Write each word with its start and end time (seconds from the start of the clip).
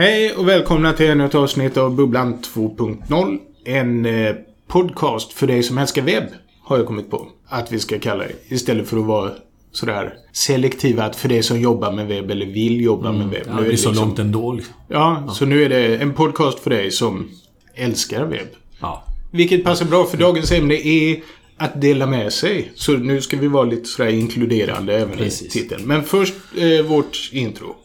Hej 0.00 0.32
och 0.34 0.48
välkomna 0.48 0.92
till 0.92 1.06
ännu 1.10 1.24
ett 1.24 1.34
avsnitt 1.34 1.76
av 1.76 1.94
Bubblan 1.96 2.38
2.0. 2.54 3.38
En 3.64 4.06
eh, 4.06 4.34
podcast 4.68 5.32
för 5.32 5.46
dig 5.46 5.62
som 5.62 5.78
älskar 5.78 6.02
webb, 6.02 6.24
har 6.62 6.76
jag 6.76 6.86
kommit 6.86 7.10
på. 7.10 7.28
Att 7.48 7.72
vi 7.72 7.78
ska 7.78 7.98
kalla 7.98 8.24
det. 8.24 8.54
Istället 8.54 8.88
för 8.88 8.96
att 8.98 9.04
vara 9.04 9.30
sådär 9.72 10.14
selektiva 10.32 11.04
att 11.04 11.16
för 11.16 11.28
dig 11.28 11.42
som 11.42 11.60
jobbar 11.60 11.92
med 11.92 12.06
webb 12.06 12.30
eller 12.30 12.46
vill 12.46 12.80
jobba 12.80 13.12
med 13.12 13.28
webb. 13.28 13.42
Ja, 13.46 13.56
Nu 13.56 13.62
det 13.68 13.72
är 13.72 13.76
så 13.76 13.88
liksom- 13.88 14.06
långt 14.06 14.18
ändå. 14.18 14.52
liksom. 14.52 14.74
Ja, 14.88 15.28
så 15.32 15.46
nu 15.46 15.64
är 15.64 15.68
det 15.68 15.96
en 15.96 16.12
podcast 16.12 16.58
för 16.58 16.70
dig 16.70 16.90
som 16.90 17.28
älskar 17.74 18.24
webb. 18.24 18.48
Ja. 18.80 19.04
Vilket 19.30 19.64
passar 19.64 19.86
bra 19.86 20.04
för 20.04 20.16
dagens 20.16 20.52
ämne 20.52 20.74
är 20.74 21.20
att 21.56 21.80
dela 21.80 22.06
med 22.06 22.32
sig. 22.32 22.72
Så 22.74 22.92
nu 22.92 23.20
ska 23.20 23.36
vi 23.36 23.48
vara 23.48 23.64
lite 23.64 23.84
sådär 23.84 24.10
inkluderande 24.10 24.96
även 24.98 25.16
Precis. 25.16 25.56
i 25.56 25.60
titeln. 25.60 25.82
Men 25.86 26.02
först 26.04 26.34
eh, 26.58 26.86
vårt 26.86 27.30
intro. 27.32 27.76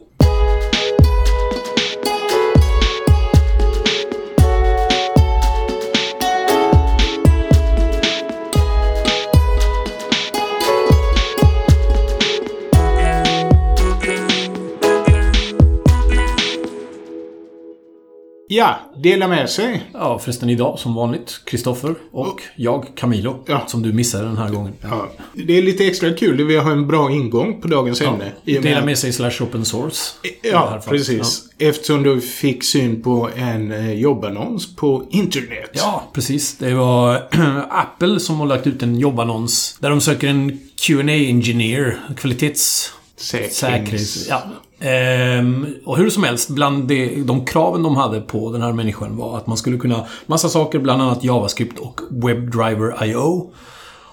Ja, 18.48 18.80
dela 19.04 19.28
med 19.28 19.50
sig. 19.50 19.84
ja, 19.94 20.20
förresten 20.20 20.50
idag 20.50 20.80
som 20.80 20.96
vanligt 20.96 21.42
Kristoffer 21.46 21.96
och 22.12 22.42
jag 22.56 22.86
Camilo. 22.96 23.44
Ja. 23.48 23.64
Som 23.68 23.82
du 23.82 23.94
missade 23.94 24.24
den 24.26 24.38
här 24.38 24.50
gången. 24.50 24.74
Ja, 24.82 25.10
det 25.34 25.58
är 25.58 25.62
lite 25.62 25.88
extra 25.88 26.14
kul. 26.14 26.44
Vi 26.44 26.58
har 26.58 26.72
en 26.72 26.88
bra 26.88 27.12
ingång 27.12 27.62
på 27.62 27.68
dagens 27.68 28.02
ämne. 28.02 28.32
och 28.42 28.48
med 28.48 28.62
Dela 28.62 28.86
med 28.86 28.98
sig 28.98 29.14
slash 29.14 29.42
open 29.42 29.66
source. 29.66 30.14
Ja, 30.42 30.82
precis. 30.88 31.44
Eftersom 31.58 32.04
du 32.04 32.22
fick 32.22 32.64
syn 32.64 33.02
på 33.02 33.30
en 33.36 33.72
eh, 33.72 33.94
jobbannons 33.94 34.76
på 34.76 35.08
internet. 35.10 35.70
Ja, 35.74 36.10
precis. 36.14 36.58
Det 36.58 36.74
var 36.74 37.16
Apple 37.70 38.20
som 38.20 38.40
har 38.40 38.48
lagt 38.48 38.68
ut 38.68 38.84
en 38.84 39.00
jobbannons 39.00 39.78
där 39.80 39.90
de 39.90 40.02
söker 40.02 40.28
en 40.28 40.60
qa 40.76 41.00
engineer 41.12 42.00
kvalitets... 42.18 42.92
Säkrings... 43.18 43.56
Säkerhets... 43.56 44.28
Ja. 44.30 44.44
Ehm, 44.80 45.76
och 45.86 45.98
hur 45.98 46.10
som 46.10 46.24
helst, 46.24 46.50
bland 46.50 46.88
de, 46.88 47.24
de 47.24 47.46
kraven 47.46 47.84
de 47.84 47.96
hade 47.96 48.22
på 48.22 48.52
den 48.52 48.62
här 48.62 48.74
människan 48.74 49.18
var 49.18 49.38
att 49.38 49.48
man 49.48 49.58
skulle 49.58 49.78
kunna 49.78 50.06
massa 50.26 50.50
saker, 50.50 50.80
bland 50.80 51.02
annat 51.02 51.24
JavaScript 51.24 51.80
och 51.80 52.02
WebDriver 52.10 53.06
IO. 53.06 53.54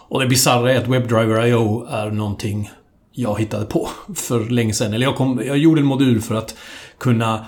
Och 0.08 0.20
det 0.20 0.26
bisarra 0.26 0.72
är 0.72 0.78
att 0.78 0.88
WebDriver 0.88 1.46
IO 1.46 1.86
är 1.90 2.10
någonting 2.10 2.70
jag 3.12 3.40
hittade 3.40 3.64
på 3.66 3.88
för 4.14 4.50
länge 4.50 4.74
sedan. 4.74 4.94
Eller 4.94 5.06
jag, 5.06 5.16
kom, 5.16 5.42
jag 5.46 5.58
gjorde 5.58 5.80
en 5.80 5.86
modul 5.86 6.20
för 6.20 6.34
att 6.34 6.54
kunna 6.98 7.46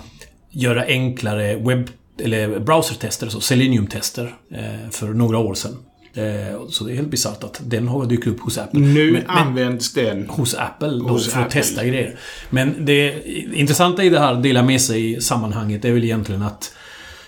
göra 0.49 0.83
enklare 0.85 1.55
webb 1.55 1.89
eller 2.19 2.59
browsertester, 2.59 3.29
så 3.29 3.39
Selenium-tester, 3.41 4.35
eh, 4.51 4.89
för 4.91 5.07
några 5.07 5.37
år 5.37 5.53
sedan. 5.53 5.77
Eh, 6.15 6.67
så 6.69 6.83
det 6.83 6.91
är 6.91 6.95
helt 6.95 7.11
bisarrt 7.11 7.43
att 7.43 7.61
den 7.63 7.87
har 7.87 8.05
dykt 8.05 8.27
upp 8.27 8.39
hos 8.39 8.57
Apple. 8.57 8.79
Nu 8.79 9.11
Men- 9.11 9.13
men- 9.13 9.29
används 9.37 9.93
den. 9.93 10.29
hos 10.29 10.55
Apple 10.55 10.87
då, 10.87 11.07
Hos 11.07 11.27
för 11.33 11.39
att 11.39 11.45
Apple. 11.47 11.61
testa 11.61 11.85
grejer. 11.85 12.15
Men 12.49 12.85
det 12.85 13.13
intressanta 13.53 14.03
i 14.03 14.09
det 14.09 14.19
här, 14.19 14.35
dela 14.35 14.63
med 14.63 14.81
sig 14.81 15.11
i 15.15 15.21
sammanhanget, 15.21 15.85
är 15.85 15.91
väl 15.91 16.03
egentligen 16.03 16.41
att 16.41 16.73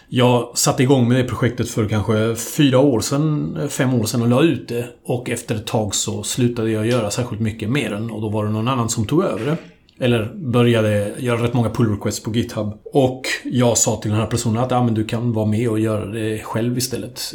jag 0.09 0.51
satte 0.57 0.83
igång 0.83 1.07
med 1.07 1.17
det 1.17 1.23
projektet 1.23 1.69
för 1.69 1.89
kanske 1.89 2.35
fyra 2.35 2.79
år 2.79 3.01
sedan, 3.01 3.57
fem 3.69 3.93
år 3.93 4.05
sedan 4.05 4.21
och 4.21 4.27
la 4.27 4.43
ut 4.43 4.67
det. 4.67 4.87
Och 5.05 5.29
efter 5.29 5.55
ett 5.55 5.67
tag 5.67 5.95
så 5.95 6.23
slutade 6.23 6.71
jag 6.71 6.87
göra 6.87 7.11
särskilt 7.11 7.41
mycket 7.41 7.69
mer 7.69 7.93
än 7.93 8.11
och 8.11 8.21
då 8.21 8.29
var 8.29 8.45
det 8.45 8.51
någon 8.51 8.67
annan 8.67 8.89
som 8.89 9.05
tog 9.05 9.23
över 9.23 9.45
det. 9.45 9.57
Eller 9.99 10.33
började 10.35 11.11
göra 11.17 11.43
rätt 11.43 11.53
många 11.53 11.69
pull 11.69 11.89
requests 11.91 12.23
på 12.23 12.31
GitHub. 12.35 12.73
Och 12.93 13.21
jag 13.43 13.77
sa 13.77 13.95
till 14.01 14.11
den 14.11 14.19
här 14.19 14.27
personen 14.27 14.63
att 14.63 14.71
ah, 14.71 14.83
men 14.83 14.93
du 14.93 15.03
kan 15.05 15.33
vara 15.33 15.45
med 15.45 15.69
och 15.69 15.79
göra 15.79 16.05
det 16.05 16.39
själv 16.43 16.77
istället. 16.77 17.33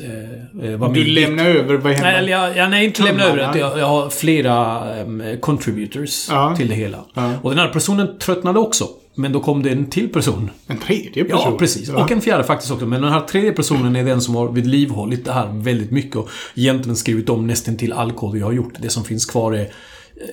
Eh, 0.63 0.71
eh, 0.73 0.93
Du 0.93 1.05
lämnar 1.05 1.45
över, 1.45 1.75
vad 1.75 1.85
Nej, 1.85 1.95
händer? 1.95 2.13
eller 2.19 2.33
jag, 2.33 2.57
jag, 2.57 2.71
nej, 2.71 2.85
inte 2.85 3.03
lämna 3.03 3.25
över. 3.25 3.59
Jag, 3.59 3.79
jag 3.79 3.87
har 3.87 4.11
flera 4.11 4.81
um, 5.03 5.23
contributors 5.41 6.29
Ja. 6.31 6.55
till 6.57 6.69
det 6.69 6.75
hela. 6.75 6.99
Ja. 7.15 7.33
Och 7.43 7.51
den 7.51 7.59
här 7.59 7.69
personen 7.69 8.19
tröttnade 8.19 8.59
också. 8.59 8.89
Men 9.15 9.33
då 9.33 9.41
kom 9.41 9.63
det 9.63 9.71
en 9.71 9.87
till 9.87 10.09
person. 10.09 10.51
En 10.67 10.79
tredje 10.79 11.25
person? 11.25 11.41
Ja, 11.53 11.57
precis. 11.59 11.89
Ja. 11.89 12.05
Och 12.05 12.13
en 12.13 12.21
fjärde 12.21 12.45
faktiskt 12.45 12.73
också. 12.73 12.87
Men 12.87 13.03
den 13.03 13.13
här 13.13 13.21
tredje 13.21 13.53
personen 13.53 13.97
är 13.97 14.05
den 14.05 14.21
som 14.21 14.35
har 14.35 14.49
vid 14.49 14.67
livhållit 14.67 15.25
det 15.25 15.33
här 15.33 15.49
väldigt 15.53 15.91
mycket 15.91 16.17
och 16.17 16.29
egentligen 16.55 16.97
skrivit 16.97 17.29
om 17.29 17.47
nästan 17.47 17.77
till 17.77 17.93
all 17.93 18.13
kod 18.13 18.37
jag 18.37 18.47
har 18.47 18.53
gjort. 18.53 18.73
Det 18.79 18.89
som 18.89 19.05
finns 19.05 19.27
kvar 19.27 19.53
är 19.53 19.69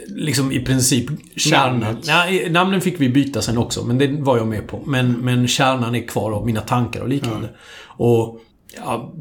liksom 0.07 0.51
i 0.51 0.59
princip 0.59 1.05
kärnan. 1.35 1.97
Nej, 2.07 2.49
namnen 2.49 2.81
fick 2.81 3.01
vi 3.01 3.09
byta 3.09 3.41
sen 3.41 3.57
också, 3.57 3.83
men 3.83 3.97
det 3.97 4.07
var 4.07 4.37
jag 4.37 4.47
med 4.47 4.67
på. 4.67 4.81
Men, 4.85 5.11
men 5.11 5.47
kärnan 5.47 5.95
är 5.95 6.07
kvar 6.07 6.31
av 6.31 6.45
mina 6.45 6.61
tankar 6.61 7.01
och 7.01 7.09
liknande. 7.09 7.49
Och 7.81 8.41
Ja, 8.75 9.13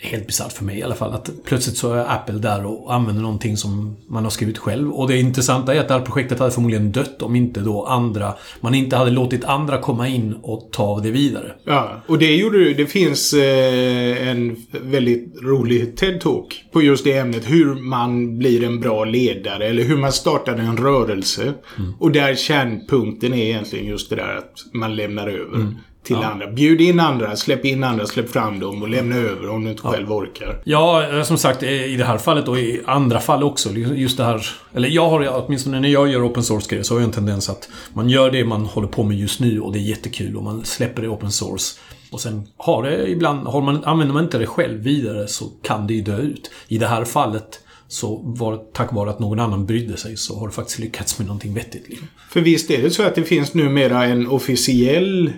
helt 0.00 0.26
bisarrt 0.26 0.52
för 0.52 0.64
mig 0.64 0.78
i 0.78 0.82
alla 0.82 0.94
fall. 0.94 1.12
Att 1.12 1.30
plötsligt 1.44 1.76
så 1.76 1.92
är 1.92 2.12
Apple 2.12 2.38
där 2.38 2.66
och 2.66 2.94
använder 2.94 3.22
någonting 3.22 3.56
som 3.56 3.96
man 4.06 4.24
har 4.24 4.30
skrivit 4.30 4.58
själv. 4.58 4.92
Och 4.92 5.08
det 5.08 5.18
intressanta 5.18 5.74
är 5.74 5.80
att 5.80 5.88
det 5.88 5.94
här 5.94 6.00
projektet 6.00 6.38
hade 6.38 6.50
förmodligen 6.50 6.92
dött 6.92 7.22
om 7.22 7.36
inte 7.36 7.60
då 7.60 7.84
andra... 7.84 8.34
Man 8.60 8.74
inte 8.74 8.96
hade 8.96 9.10
låtit 9.10 9.44
andra 9.44 9.78
komma 9.78 10.08
in 10.08 10.34
och 10.42 10.68
ta 10.72 11.00
det 11.00 11.10
vidare. 11.10 11.52
Ja, 11.64 12.02
och 12.06 12.18
det 12.18 12.36
gjorde 12.36 12.58
du. 12.58 12.74
Det 12.74 12.86
finns 12.86 13.32
eh, 13.32 14.28
en 14.28 14.56
väldigt 14.70 15.42
rolig 15.42 15.94
TED-talk 15.96 16.64
på 16.72 16.82
just 16.82 17.04
det 17.04 17.12
ämnet. 17.12 17.50
Hur 17.50 17.74
man 17.74 18.38
blir 18.38 18.64
en 18.64 18.80
bra 18.80 19.04
ledare 19.04 19.66
eller 19.66 19.82
hur 19.82 19.96
man 19.96 20.12
startar 20.12 20.54
en 20.54 20.76
rörelse. 20.76 21.52
Och 21.98 22.12
där 22.12 22.34
kärnpunkten 22.34 23.34
är 23.34 23.44
egentligen 23.44 23.86
just 23.86 24.10
det 24.10 24.16
där 24.16 24.36
att 24.36 24.52
man 24.72 24.96
lämnar 24.96 25.28
över 25.28 25.74
till 26.02 26.16
andra. 26.16 26.46
Bjud 26.46 26.80
in 26.80 27.00
andra, 27.00 27.36
släpp 27.36 27.64
in 27.64 27.84
andra, 27.84 28.06
släpp 28.06 28.30
fram 28.30 28.60
dem 28.60 28.82
och 28.82 28.88
lämna 28.88 29.16
över 29.16 29.48
om 29.50 29.64
du 29.64 29.70
inte 29.70 29.82
själv 29.82 30.12
orkar. 30.12 30.62
Ja, 30.64 31.08
eh, 31.08 31.22
som 31.22 31.38
sagt 31.38 31.62
i 31.62 31.96
det 31.96 32.04
här 32.04 32.18
fallet 32.18 32.48
och 32.48 32.58
i 32.58 32.80
andra 32.86 33.20
fall 33.20 33.42
också. 33.42 33.70
Just 33.70 34.16
det 34.16 34.24
här... 34.24 34.46
Eller 34.74 34.88
jag 34.88 35.10
har 35.10 35.44
åtminstone 35.46 35.80
när 35.80 35.88
jag 35.88 36.08
gör 36.08 36.28
open 36.28 36.42
source-grejer 36.42 36.82
så 36.82 36.94
har 36.94 37.00
jag 37.00 37.06
en 37.06 37.12
tendens 37.12 37.50
att 37.50 37.68
man 37.92 38.08
gör 38.08 38.30
det 38.30 38.44
man 38.44 38.64
håller 38.66 38.88
på 38.88 39.02
med 39.02 39.18
just 39.18 39.40
nu 39.40 39.60
och 39.60 39.72
det 39.72 39.78
är 39.78 39.82
jättekul 39.82 40.36
och 40.36 40.42
man 40.42 40.64
släpper 40.64 41.02
det 41.02 41.08
open 41.08 41.30
source. 41.30 41.78
Och 42.10 42.20
sen 42.20 42.46
har 42.56 42.82
det 42.82 43.10
ibland... 43.10 43.46
Har 43.46 43.62
man, 43.62 43.84
använder 43.84 44.14
man 44.14 44.24
inte 44.24 44.38
det 44.38 44.46
själv 44.46 44.82
vidare 44.82 45.28
så 45.28 45.44
kan 45.62 45.86
det 45.86 45.94
ju 45.94 46.02
dö 46.02 46.18
ut. 46.18 46.50
I 46.68 46.78
det 46.78 46.86
här 46.86 47.04
fallet 47.04 47.60
så 47.88 48.20
var 48.24 48.56
tack 48.72 48.92
vare 48.92 49.10
att 49.10 49.18
någon 49.18 49.40
annan 49.40 49.66
brydde 49.66 49.96
sig 49.96 50.16
så 50.16 50.38
har 50.38 50.48
det 50.48 50.54
faktiskt 50.54 50.78
lyckats 50.78 51.18
med 51.18 51.26
någonting 51.26 51.54
vettigt. 51.54 51.88
Liksom. 51.88 52.08
För 52.30 52.40
visst 52.40 52.70
är 52.70 52.82
det 52.82 52.90
så 52.90 53.02
att 53.02 53.14
det 53.14 53.22
finns 53.22 53.54
numera 53.54 54.04
en 54.04 54.26
officiell 54.28 55.32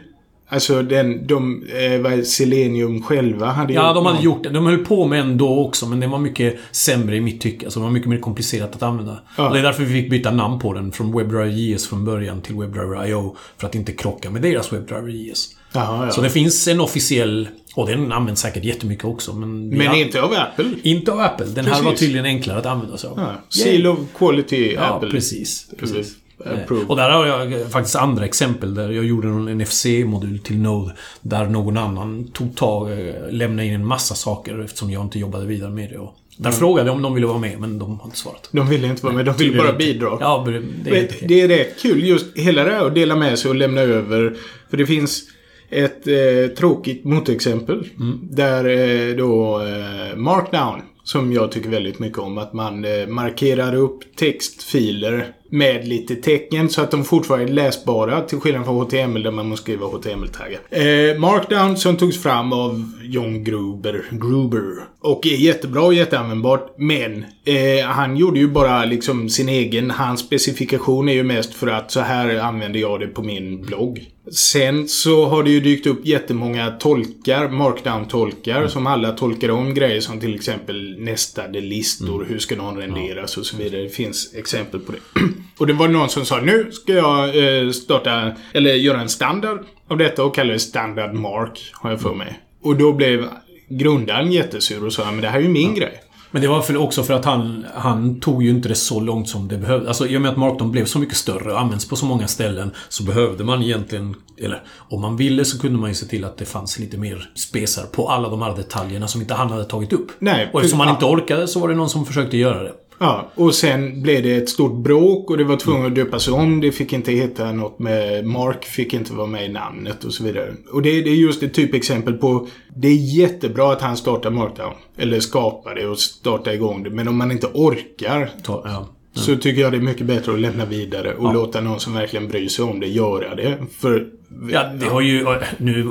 Alltså 0.54 0.82
den, 0.82 1.26
de, 1.26 1.62
eh, 1.68 2.00
vad 2.00 2.26
Selenium 2.26 3.02
själva 3.02 3.46
hade 3.46 3.72
Ja, 3.72 3.92
de 3.92 4.06
hade 4.06 4.16
någon- 4.16 4.24
gjort 4.24 4.42
det. 4.42 4.50
De 4.50 4.66
höll 4.66 4.78
på 4.84 5.06
med 5.06 5.20
en 5.20 5.38
då 5.38 5.58
också, 5.66 5.86
men 5.86 6.00
det 6.00 6.06
var 6.06 6.18
mycket 6.18 6.56
sämre 6.70 7.16
i 7.16 7.20
mitt 7.20 7.40
tycke. 7.40 7.66
Alltså, 7.66 7.80
det 7.80 7.84
var 7.84 7.90
mycket 7.92 8.08
mer 8.08 8.18
komplicerat 8.18 8.74
att 8.74 8.82
använda. 8.82 9.18
Ja. 9.36 9.46
Och 9.48 9.52
det 9.54 9.58
är 9.60 9.62
därför 9.62 9.82
vi 9.84 9.92
fick 10.02 10.10
byta 10.10 10.30
namn 10.30 10.58
på 10.58 10.72
den. 10.72 10.92
Från 10.92 11.12
WebDriver 11.18 11.46
JS 11.46 11.86
från 11.88 12.04
början 12.04 12.40
till 12.42 12.54
WebDriver 12.54 13.06
IO. 13.08 13.36
För 13.58 13.66
att 13.66 13.74
inte 13.74 13.92
krocka 13.92 14.30
med 14.30 14.42
deras 14.42 14.72
WebDriver 14.72 15.08
JS. 15.08 15.48
Jaha, 15.72 16.04
ja. 16.06 16.10
Så 16.12 16.20
det 16.20 16.30
finns 16.30 16.68
en 16.68 16.80
officiell... 16.80 17.48
Och 17.76 17.86
den 17.86 18.12
används 18.12 18.40
säkert 18.40 18.64
jättemycket 18.64 19.04
också, 19.04 19.32
men... 19.32 19.68
Men 19.68 19.86
har- 19.86 19.96
inte 19.96 20.22
av 20.22 20.32
Apple. 20.32 20.70
Inte 20.82 21.12
av 21.12 21.20
Apple. 21.20 21.46
Den 21.46 21.64
här 21.64 21.72
Precis. 21.72 21.84
var 21.86 21.92
tydligen 21.94 22.24
enklare 22.24 22.58
att 22.58 22.66
använda 22.66 22.96
sig 22.98 23.10
av. 23.10 23.18
Ja, 23.18 23.32
seal 23.48 23.86
of 23.86 23.98
quality 24.18 24.72
Ja, 24.74 24.80
Apple. 24.80 25.10
precis. 25.10 25.66
precis. 25.78 26.12
Approved. 26.38 26.88
Och 26.88 26.96
där 26.96 27.10
har 27.10 27.26
jag 27.26 27.70
faktiskt 27.70 27.96
andra 27.96 28.24
exempel 28.24 28.74
där 28.74 28.90
jag 28.90 29.04
gjorde 29.04 29.28
en 29.28 29.58
NFC-modul 29.58 30.38
till 30.38 30.58
Node. 30.58 30.94
Där 31.20 31.46
någon 31.46 31.76
annan 31.76 32.28
tog 32.32 32.56
tag, 32.56 32.92
eh, 32.92 33.14
lämnade 33.30 33.68
in 33.68 33.74
en 33.74 33.86
massa 33.86 34.14
saker 34.14 34.64
eftersom 34.64 34.90
jag 34.90 35.02
inte 35.02 35.18
jobbade 35.18 35.46
vidare 35.46 35.70
med 35.70 35.90
det. 35.90 35.98
Och 35.98 36.14
där 36.36 36.50
frågade 36.50 36.88
jag 36.88 36.96
om 36.96 37.02
de 37.02 37.14
ville 37.14 37.26
vara 37.26 37.38
med, 37.38 37.60
men 37.60 37.78
de 37.78 37.98
har 37.98 38.06
inte 38.06 38.18
svarat. 38.18 38.48
De 38.52 38.68
ville 38.68 38.86
inte 38.86 39.04
vara 39.04 39.14
med, 39.14 39.24
de 39.24 39.36
ville 39.36 39.58
bara 39.58 39.72
bidra. 39.72 40.18
Ja, 40.20 40.44
det 40.46 40.56
är 40.56 40.60
Men 40.90 41.28
det 41.28 41.40
är 41.40 41.48
rätt 41.48 41.82
kul 41.82 42.04
just 42.04 42.38
hela 42.38 42.64
det 42.64 42.70
här 42.70 42.86
att 42.86 42.94
dela 42.94 43.16
med 43.16 43.38
sig 43.38 43.48
och 43.48 43.54
lämna 43.54 43.80
över. 43.80 44.36
För 44.70 44.76
det 44.76 44.86
finns 44.86 45.22
ett 45.70 46.06
eh, 46.06 46.54
tråkigt 46.56 47.04
motexempel. 47.04 47.88
Mm. 48.00 48.18
Där 48.22 48.64
eh, 48.64 49.16
då 49.16 49.60
eh, 49.60 50.16
Markdown, 50.16 50.82
som 51.04 51.32
jag 51.32 51.52
tycker 51.52 51.68
väldigt 51.68 51.98
mycket 51.98 52.18
om, 52.18 52.38
att 52.38 52.52
man 52.52 52.84
eh, 52.84 53.06
markerar 53.06 53.74
upp 53.74 54.16
textfiler 54.16 55.32
med 55.54 55.88
lite 55.88 56.16
tecken 56.16 56.68
så 56.70 56.82
att 56.82 56.90
de 56.90 57.04
fortfarande 57.04 57.46
är 57.46 57.52
läsbara 57.52 58.20
till 58.20 58.40
skillnad 58.40 58.64
från 58.64 58.80
HTML 58.80 59.22
där 59.22 59.30
man 59.30 59.48
måste 59.48 59.62
skriva 59.62 59.86
HTML-taggar. 59.86 60.60
Eh, 60.70 61.18
Markdown 61.18 61.76
som 61.76 61.96
togs 61.96 62.22
fram 62.22 62.52
av 62.52 62.92
John 63.02 63.44
Gruber, 63.44 64.04
Gruber 64.10 64.62
och 65.00 65.26
är 65.26 65.36
jättebra 65.36 65.82
och 65.82 65.94
jätteanvändbart 65.94 66.74
men 66.78 67.24
eh, 67.44 67.86
han 67.86 68.16
gjorde 68.16 68.38
ju 68.38 68.48
bara 68.48 68.84
liksom 68.84 69.28
sin 69.28 69.48
egen, 69.48 69.90
hans 69.90 70.20
specifikation 70.20 71.08
är 71.08 71.12
ju 71.12 71.22
mest 71.22 71.54
för 71.54 71.66
att 71.66 71.90
så 71.90 72.00
här 72.00 72.36
använder 72.36 72.80
jag 72.80 73.00
det 73.00 73.06
på 73.06 73.22
min 73.22 73.62
blogg. 73.62 74.10
Sen 74.32 74.88
så 74.88 75.26
har 75.26 75.42
det 75.42 75.50
ju 75.50 75.60
dykt 75.60 75.86
upp 75.86 76.06
jättemånga 76.06 76.70
tolkar, 76.70 77.48
markdown-tolkar, 77.48 78.68
som 78.68 78.86
alla 78.86 79.12
tolkar 79.12 79.50
om 79.50 79.74
grejer 79.74 80.00
som 80.00 80.20
till 80.20 80.34
exempel 80.34 80.96
nästade 80.98 81.60
listor, 81.60 82.26
hur 82.28 82.38
ska 82.38 82.56
någon 82.56 82.76
renderas 82.76 83.36
och 83.36 83.46
så 83.46 83.56
vidare. 83.56 83.82
Det 83.82 83.88
finns 83.88 84.34
exempel 84.34 84.80
på 84.80 84.92
det. 84.92 84.98
Och 85.58 85.66
det 85.66 85.72
var 85.72 85.88
någon 85.88 86.08
som 86.08 86.24
sa 86.24 86.40
nu 86.40 86.72
ska 86.72 86.92
jag 86.92 87.24
eh, 87.36 87.70
starta, 87.70 88.32
eller 88.52 88.74
göra 88.74 89.00
en 89.00 89.08
standard 89.08 89.58
av 89.88 89.98
detta 89.98 90.24
och 90.24 90.34
kalla 90.34 90.52
det 90.52 90.58
standard 90.58 91.14
mark, 91.14 91.72
har 91.72 91.90
jag 91.90 92.00
för 92.00 92.14
mig. 92.14 92.40
Och 92.62 92.76
då 92.76 92.92
blev 92.92 93.28
grundaren 93.68 94.32
jättesur 94.32 94.86
och 94.86 94.92
sa 94.92 95.04
men 95.04 95.20
det 95.20 95.28
här 95.28 95.38
är 95.38 95.42
ju 95.42 95.48
min 95.48 95.74
ja. 95.74 95.80
grej. 95.80 96.00
Men 96.34 96.42
det 96.42 96.48
var 96.48 96.62
för 96.62 96.76
också 96.76 97.02
för 97.02 97.14
att 97.14 97.24
han, 97.24 97.64
han 97.74 98.20
tog 98.20 98.42
ju 98.42 98.50
inte 98.50 98.68
det 98.68 98.74
så 98.74 99.00
långt 99.00 99.28
som 99.28 99.48
det 99.48 99.56
behövde. 99.56 99.88
Alltså 99.88 100.06
i 100.06 100.16
och 100.16 100.20
med 100.20 100.30
att 100.30 100.36
Markdown 100.36 100.70
blev 100.70 100.84
så 100.84 100.98
mycket 100.98 101.16
större 101.16 101.52
och 101.52 101.60
används 101.60 101.88
på 101.88 101.96
så 101.96 102.06
många 102.06 102.28
ställen 102.28 102.70
så 102.88 103.02
behövde 103.02 103.44
man 103.44 103.62
egentligen, 103.62 104.14
eller 104.40 104.62
om 104.88 105.00
man 105.00 105.16
ville 105.16 105.44
så 105.44 105.58
kunde 105.58 105.78
man 105.78 105.90
ju 105.90 105.94
se 105.94 106.06
till 106.06 106.24
att 106.24 106.36
det 106.36 106.44
fanns 106.44 106.78
lite 106.78 106.98
mer 106.98 107.30
spesar 107.34 107.82
på 107.82 108.08
alla 108.08 108.28
de 108.28 108.42
här 108.42 108.56
detaljerna 108.56 109.08
som 109.08 109.20
inte 109.20 109.34
han 109.34 109.50
hade 109.50 109.64
tagit 109.64 109.92
upp. 109.92 110.12
Nej, 110.18 110.50
och 110.52 110.60
eftersom 110.60 110.78
man 110.78 110.88
inte 110.88 111.04
orkade 111.04 111.48
så 111.48 111.60
var 111.60 111.68
det 111.68 111.74
någon 111.74 111.90
som 111.90 112.06
försökte 112.06 112.36
göra 112.36 112.62
det. 112.62 112.72
Ja, 112.98 113.30
och 113.34 113.54
sen 113.54 114.02
blev 114.02 114.22
det 114.22 114.34
ett 114.36 114.48
stort 114.48 114.74
bråk 114.74 115.30
och 115.30 115.38
det 115.38 115.44
var 115.44 115.56
tvunget 115.56 115.86
att 115.86 115.94
döpas 115.94 116.28
om. 116.28 116.60
Det 116.60 116.72
fick 116.72 116.92
inte 116.92 117.12
heta 117.12 117.52
något 117.52 117.78
med 117.78 118.26
Mark, 118.26 118.64
fick 118.64 118.94
inte 118.94 119.12
vara 119.12 119.26
med 119.26 119.44
i 119.44 119.48
namnet 119.48 120.04
och 120.04 120.14
så 120.14 120.24
vidare. 120.24 120.54
Och 120.72 120.82
det, 120.82 121.02
det 121.02 121.10
är 121.10 121.14
just 121.14 121.42
ett 121.42 121.54
typexempel 121.54 122.14
på... 122.14 122.48
Det 122.76 122.88
är 122.88 123.18
jättebra 123.18 123.72
att 123.72 123.82
han 123.82 123.96
startar 123.96 124.30
Markdown. 124.30 124.74
Eller 124.96 125.20
skapar 125.20 125.74
det 125.74 125.86
och 125.86 125.98
startar 125.98 126.52
igång 126.52 126.82
det. 126.82 126.90
Men 126.90 127.08
om 127.08 127.16
man 127.16 127.32
inte 127.32 127.46
orkar. 127.46 128.30
Ta, 128.42 128.62
ja. 128.64 128.88
Så 129.14 129.36
tycker 129.36 129.62
jag 129.62 129.72
det 129.72 129.78
är 129.78 129.82
mycket 129.82 130.06
bättre 130.06 130.32
att 130.32 130.40
lämna 130.40 130.64
vidare 130.64 131.14
och 131.14 131.28
ja. 131.28 131.32
låta 131.32 131.60
någon 131.60 131.80
som 131.80 131.92
verkligen 131.92 132.28
bryr 132.28 132.48
sig 132.48 132.64
om 132.64 132.80
det 132.80 132.86
göra 132.86 133.34
det. 133.34 133.58
För... 133.78 134.06
Ja, 134.50 134.64
det 134.80 134.86
har 134.86 135.00
ju... 135.00 135.26
Nu, 135.58 135.90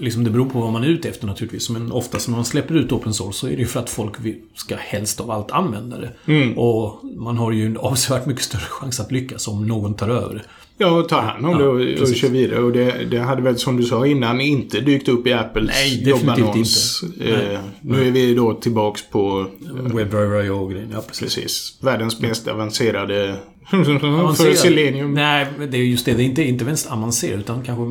liksom 0.00 0.24
det 0.24 0.30
beror 0.30 0.50
på 0.50 0.60
vad 0.60 0.72
man 0.72 0.84
är 0.84 0.88
ute 0.88 1.08
efter 1.08 1.26
naturligtvis. 1.26 1.70
Men 1.70 1.92
oftast 1.92 2.28
när 2.28 2.36
man 2.36 2.44
släpper 2.44 2.74
ut 2.74 2.92
open 2.92 3.14
source 3.14 3.38
så 3.38 3.46
är 3.46 3.50
det 3.50 3.56
ju 3.56 3.66
för 3.66 3.80
att 3.80 3.90
folk 3.90 4.14
ska 4.54 4.76
helst 4.76 5.20
av 5.20 5.30
allt 5.30 5.50
använda 5.50 5.98
det. 5.98 6.10
Mm. 6.26 6.58
Och 6.58 7.04
man 7.16 7.36
har 7.36 7.52
ju 7.52 7.66
en 7.66 7.76
avsevärt 7.76 8.26
mycket 8.26 8.44
större 8.44 8.60
chans 8.60 9.00
att 9.00 9.12
lyckas 9.12 9.48
om 9.48 9.66
någon 9.66 9.94
tar 9.94 10.08
över 10.08 10.34
det. 10.34 10.42
Ja, 10.78 11.02
tar 11.02 11.22
hand 11.22 11.46
om 11.46 11.58
det 11.58 11.66
och, 11.66 11.82
ja, 11.82 12.02
och 12.02 12.14
kör 12.14 12.28
vidare. 12.28 12.60
Och 12.60 12.72
det, 12.72 13.04
det, 13.10 13.18
hade 13.18 13.42
väl 13.42 13.58
som 13.58 13.76
du 13.76 13.82
sa 13.82 14.06
innan 14.06 14.40
inte 14.40 14.80
dykt 14.80 15.08
upp 15.08 15.26
i 15.26 15.32
Apples 15.32 15.70
Nej, 15.70 16.08
jobbannons. 16.08 17.02
Inte. 17.02 17.52
Eh, 17.52 17.60
nu 17.80 18.06
är 18.06 18.10
vi 18.10 18.34
då 18.34 18.54
tillbaks 18.54 19.10
på... 19.10 19.46
Eh, 19.66 19.94
WebDriver 19.94 20.44
IO-grejen, 20.44 20.90
ja 20.92 21.00
precis. 21.08 21.34
precis. 21.34 21.78
Världens 21.80 22.20
mest 22.20 22.48
avancerade... 22.48 23.36
för 23.70 24.54
Selenium. 24.54 25.14
Nej, 25.14 25.46
det 25.70 25.76
är 25.76 25.82
just 25.82 26.06
det. 26.06 26.14
Det 26.14 26.22
är 26.22 26.24
inte, 26.24 26.42
inte 26.42 26.64
mest 26.64 26.90
avancerat 26.90 27.40
utan 27.40 27.62
kanske 27.62 27.84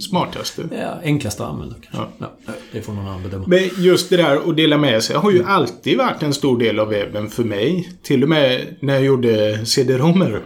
smartaste. 0.00 0.68
Ja, 0.72 1.00
enklast 1.04 1.40
att 1.40 1.48
använda 1.48 1.74
kanske. 1.90 2.12
Ja. 2.18 2.36
Ja, 2.46 2.52
det 2.72 2.82
får 2.82 2.92
någon 2.92 3.06
annan 3.06 3.22
bedöma. 3.22 3.44
Men 3.46 3.70
just 3.78 4.10
det 4.10 4.16
där 4.16 4.50
att 4.50 4.56
dela 4.56 4.78
med 4.78 5.02
sig 5.02 5.16
har 5.16 5.30
ju 5.30 5.44
alltid 5.44 5.98
varit 5.98 6.22
en 6.22 6.34
stor 6.34 6.58
del 6.58 6.78
av 6.78 6.88
webben 6.88 7.30
för 7.30 7.44
mig. 7.44 7.92
Till 8.02 8.22
och 8.22 8.28
med 8.28 8.76
när 8.80 8.94
jag 8.94 9.04
gjorde 9.04 9.66
CD-romer. 9.66 10.42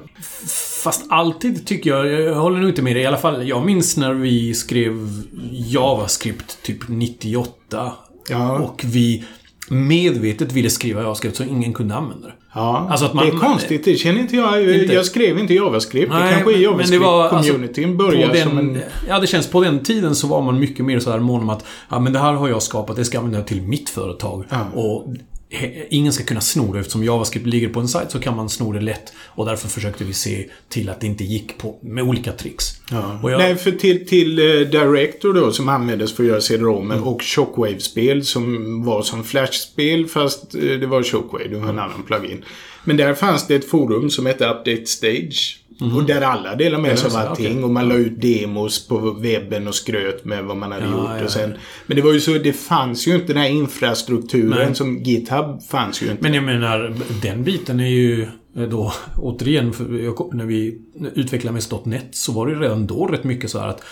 Fast 0.82 1.06
alltid 1.08 1.66
tycker 1.66 1.90
jag, 1.90 2.06
jag 2.06 2.34
håller 2.34 2.58
nog 2.58 2.68
inte 2.68 2.82
med 2.82 2.96
dig. 2.96 3.02
I 3.02 3.06
alla 3.06 3.16
fall, 3.16 3.48
jag 3.48 3.66
minns 3.66 3.96
när 3.96 4.14
vi 4.14 4.54
skrev 4.54 5.22
JavaScript 5.52 6.62
typ 6.62 6.88
98. 6.88 7.92
Ja. 8.28 8.58
Och 8.58 8.82
vi 8.84 9.24
medvetet 9.68 10.52
ville 10.52 10.70
skriva 10.70 11.00
JavaScript 11.00 11.36
så 11.36 11.44
ingen 11.44 11.72
kunde 11.72 11.94
använda 11.94 12.26
det. 12.26 12.34
Ja, 12.54 12.88
alltså 12.90 13.10
man, 13.14 13.26
det 13.26 13.32
är 13.32 13.38
konstigt. 13.38 13.84
Det 13.84 13.96
känner 13.96 14.20
inte 14.20 14.36
jag. 14.36 14.74
Inte. 14.74 14.94
Jag 14.94 15.06
skrev 15.06 15.38
inte 15.38 15.54
JavaScript. 15.54 16.12
Nej, 16.12 16.28
det 16.28 16.34
kanske 16.34 16.52
är 16.52 16.58
JavaScript-communityn 16.58 17.84
alltså, 17.84 18.06
började 18.06 18.42
som 18.42 18.58
en... 18.58 18.82
Ja, 19.08 19.18
det 19.18 19.26
känns 19.26 19.46
på 19.46 19.60
den 19.60 19.82
tiden 19.82 20.14
så 20.14 20.26
var 20.26 20.42
man 20.42 20.58
mycket 20.58 20.84
mer 20.84 20.98
så 20.98 21.10
här 21.10 21.18
mån 21.18 21.40
om 21.40 21.50
att 21.50 21.64
ja, 21.88 22.00
men 22.00 22.12
det 22.12 22.18
här 22.18 22.32
har 22.32 22.48
jag 22.48 22.62
skapat. 22.62 22.96
Det 22.96 23.04
ska 23.04 23.16
jag 23.16 23.24
använda 23.24 23.46
till 23.46 23.62
mitt 23.62 23.88
företag. 23.88 24.44
Ja. 24.50 24.66
Och 24.74 25.06
ingen 25.88 26.12
ska 26.12 26.24
kunna 26.24 26.40
sno 26.40 26.72
det. 26.72 26.80
Eftersom 26.80 27.04
JavaScript 27.04 27.46
ligger 27.46 27.68
på 27.68 27.80
en 27.80 27.88
sajt 27.88 28.10
så 28.10 28.20
kan 28.20 28.36
man 28.36 28.48
sno 28.48 28.72
det 28.72 28.80
lätt. 28.80 29.12
Och 29.26 29.46
därför 29.46 29.68
försökte 29.68 30.04
vi 30.04 30.12
se 30.12 30.46
till 30.68 30.88
att 30.88 31.00
det 31.00 31.06
inte 31.06 31.24
gick 31.24 31.58
på, 31.58 31.78
med 31.82 32.04
olika 32.04 32.32
tricks. 32.32 32.64
Ja. 32.90 33.20
Jag... 33.22 33.38
Nej, 33.38 33.56
för 33.56 33.70
till, 33.70 34.06
till 34.06 34.38
uh, 34.38 34.68
Director 34.68 35.34
då 35.34 35.52
som 35.52 35.68
användes 35.68 36.16
för 36.16 36.22
att 36.22 36.28
göra 36.28 36.40
CD-ROMer 36.40 36.94
mm. 36.94 37.08
och 37.08 37.22
Shockwave-spel 37.22 38.24
som 38.24 38.84
var 38.84 39.02
som 39.02 39.24
Flash-spel 39.24 40.06
fast 40.06 40.54
uh, 40.54 40.80
det 40.80 40.86
var 40.86 41.02
Shockwave. 41.02 41.48
Det 41.48 41.56
var 41.56 41.68
en 41.68 41.78
annan 41.78 42.02
plugin. 42.02 42.44
Men 42.84 42.96
där 42.96 43.14
fanns 43.14 43.46
det 43.46 43.54
ett 43.54 43.70
forum 43.70 44.10
som 44.10 44.26
hette 44.26 44.46
Update 44.46 44.86
Stage. 44.86 45.61
Mm. 45.82 45.96
Och 45.96 46.04
där 46.04 46.20
alla 46.20 46.54
delade 46.54 46.82
med 46.82 46.98
sig 46.98 47.10
av 47.10 47.16
allting. 47.16 47.46
Okay. 47.46 47.62
Och 47.62 47.70
man 47.70 47.88
la 47.88 47.94
ut 47.94 48.20
demos 48.20 48.88
på 48.88 48.98
webben 48.98 49.68
och 49.68 49.74
skröt 49.74 50.24
med 50.24 50.44
vad 50.44 50.56
man 50.56 50.72
hade 50.72 50.84
ja, 50.84 50.90
gjort. 50.90 51.10
Ja, 51.18 51.24
och 51.24 51.30
sen, 51.30 51.54
men 51.86 51.96
det 51.96 52.02
var 52.02 52.12
ju 52.12 52.20
så, 52.20 52.30
det 52.30 52.52
fanns 52.52 53.08
ju 53.08 53.14
inte 53.14 53.26
den 53.26 53.42
här 53.42 53.48
infrastrukturen 53.48 54.66
Nej. 54.66 54.74
som 54.74 55.02
GitHub 55.02 55.62
fanns 55.62 56.02
ju 56.02 56.10
inte. 56.10 56.22
Men 56.22 56.34
jag 56.34 56.44
menar, 56.44 56.94
den 57.22 57.44
biten 57.44 57.80
är 57.80 57.86
ju 57.88 58.26
då, 58.54 58.92
återigen, 59.18 59.66
när 60.32 60.44
vi 60.44 60.78
utvecklade 61.14 61.52
med 61.54 61.86
.NET 61.86 62.08
så 62.10 62.32
var 62.32 62.46
det 62.46 62.54
redan 62.54 62.86
då 62.86 63.06
rätt 63.06 63.24
mycket 63.24 63.50
så 63.50 63.58
här 63.58 63.68
att 63.68 63.82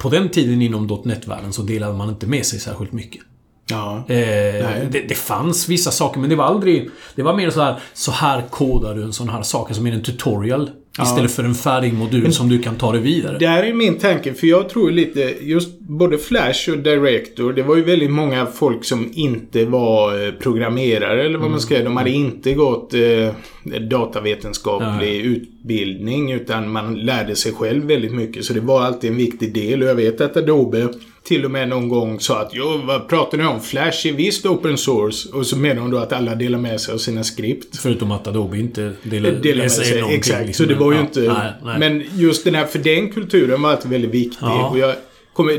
på 0.00 0.08
den 0.08 0.28
tiden 0.28 0.62
inom 0.62 1.00
.NET-världen 1.04 1.52
så 1.52 1.62
delade 1.62 1.94
man 1.94 2.08
inte 2.08 2.26
med 2.26 2.46
sig 2.46 2.60
särskilt 2.60 2.92
mycket. 2.92 3.22
Ja. 3.70 3.96
Eh, 4.08 4.88
det, 4.90 5.08
det, 5.08 5.14
fanns 5.14 5.68
vissa 5.68 5.90
saker 5.90 6.20
men 6.20 6.30
det 6.30 6.36
var 6.36 6.44
aldrig... 6.44 6.90
Det 7.14 7.22
var 7.22 7.34
mer 7.34 7.50
så 7.50 7.60
här, 7.60 7.78
så 7.92 8.10
här 8.10 8.42
kodar 8.50 8.94
du 8.94 9.02
en 9.02 9.12
sån 9.12 9.28
här 9.28 9.42
sak. 9.42 9.68
Alltså 9.68 9.82
mer 9.82 9.92
en 9.92 10.02
tutorial. 10.02 10.70
Ja. 10.98 11.04
Istället 11.04 11.30
för 11.30 11.44
en 11.44 11.54
färdig 11.54 11.94
modul 11.94 12.22
men, 12.22 12.32
som 12.32 12.48
du 12.48 12.58
kan 12.58 12.74
ta 12.74 12.92
dig 12.92 13.00
vidare. 13.00 13.38
Det 13.38 13.46
här 13.46 13.62
är 13.62 13.72
min 13.72 13.98
tanke, 13.98 14.34
för 14.34 14.46
jag 14.46 14.68
tror 14.68 14.90
lite 14.90 15.34
just 15.40 15.80
både 15.80 16.18
Flash 16.18 16.70
och 16.70 16.78
Director. 16.78 17.52
Det 17.52 17.62
var 17.62 17.76
ju 17.76 17.82
väldigt 17.84 18.10
många 18.10 18.46
folk 18.46 18.84
som 18.84 19.10
inte 19.14 19.64
var 19.64 20.26
eh, 20.26 20.32
programmerare 20.32 21.20
eller 21.20 21.38
vad 21.38 21.40
mm. 21.40 21.50
man 21.50 21.60
ska 21.60 21.74
säga. 21.74 21.84
De 21.84 21.96
hade 21.96 22.10
inte 22.10 22.54
gått 22.54 22.94
eh, 22.94 23.80
datavetenskaplig 23.80 25.20
ja. 25.20 25.24
utbildning 25.24 26.32
utan 26.32 26.72
man 26.72 26.94
lärde 26.94 27.36
sig 27.36 27.52
själv 27.52 27.84
väldigt 27.84 28.14
mycket. 28.14 28.44
Så 28.44 28.52
det 28.52 28.60
var 28.60 28.82
alltid 28.82 29.10
en 29.10 29.16
viktig 29.16 29.54
del. 29.54 29.82
Och 29.82 29.88
jag 29.88 29.94
vet 29.94 30.20
att 30.20 30.36
Adobe 30.36 30.88
till 31.24 31.44
och 31.44 31.50
med 31.50 31.68
någon 31.68 31.88
gång 31.88 32.20
sa 32.20 32.40
att 32.40 32.50
jo, 32.52 32.80
vad 32.84 33.08
pratar 33.08 33.38
ni 33.38 33.44
om? 33.44 33.60
Flash 33.60 34.06
är 34.06 34.12
visst 34.12 34.46
open 34.46 34.78
source. 34.78 35.28
Och 35.32 35.46
så 35.46 35.56
menar 35.56 35.82
hon 35.82 35.90
då 35.90 35.98
att 35.98 36.12
alla 36.12 36.34
delar 36.34 36.58
med 36.58 36.80
sig 36.80 36.94
av 36.94 36.98
sina 36.98 37.24
skript. 37.24 37.76
Förutom 37.76 38.12
att 38.12 38.26
Adobe 38.26 38.58
inte 38.58 38.92
delar, 39.02 39.30
delar 39.30 39.62
med 39.62 39.72
sig. 39.72 39.84
sig 39.84 40.14
exakt, 40.14 40.46
liksom. 40.46 40.66
så 40.66 40.72
det 40.72 40.78
var 40.78 40.83
ju 40.92 40.98
ja, 40.98 41.04
inte... 41.04 41.20
Nej, 41.20 41.52
nej. 41.64 41.78
Men 41.78 42.04
just 42.14 42.44
den 42.44 42.54
här, 42.54 42.66
för 42.66 42.78
den 42.78 43.12
kulturen 43.12 43.62
var 43.62 43.70
alltid 43.70 43.90
väldigt 43.90 44.10
viktig. 44.10 44.46
Ja. 44.46 44.68
Och 44.68 44.78
jag, 44.78 44.94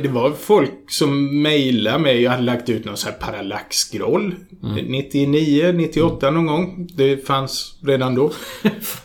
det 0.04 0.10
var 0.10 0.32
folk 0.32 0.72
som 0.88 1.42
mejlade 1.42 2.00
mig. 2.00 2.22
Jag 2.22 2.32
hade 2.32 2.44
lagt 2.44 2.70
ut 2.70 2.86
någon 2.86 2.98
sån 2.98 3.12
här 3.12 3.20
parallax-scroll. 3.20 4.36
Mm. 4.64 4.86
99, 4.86 5.72
98 5.72 6.32
någon 6.32 6.46
gång. 6.46 6.88
Det 6.94 7.28
fanns 7.28 7.76
redan 7.82 8.16
då. 8.16 8.32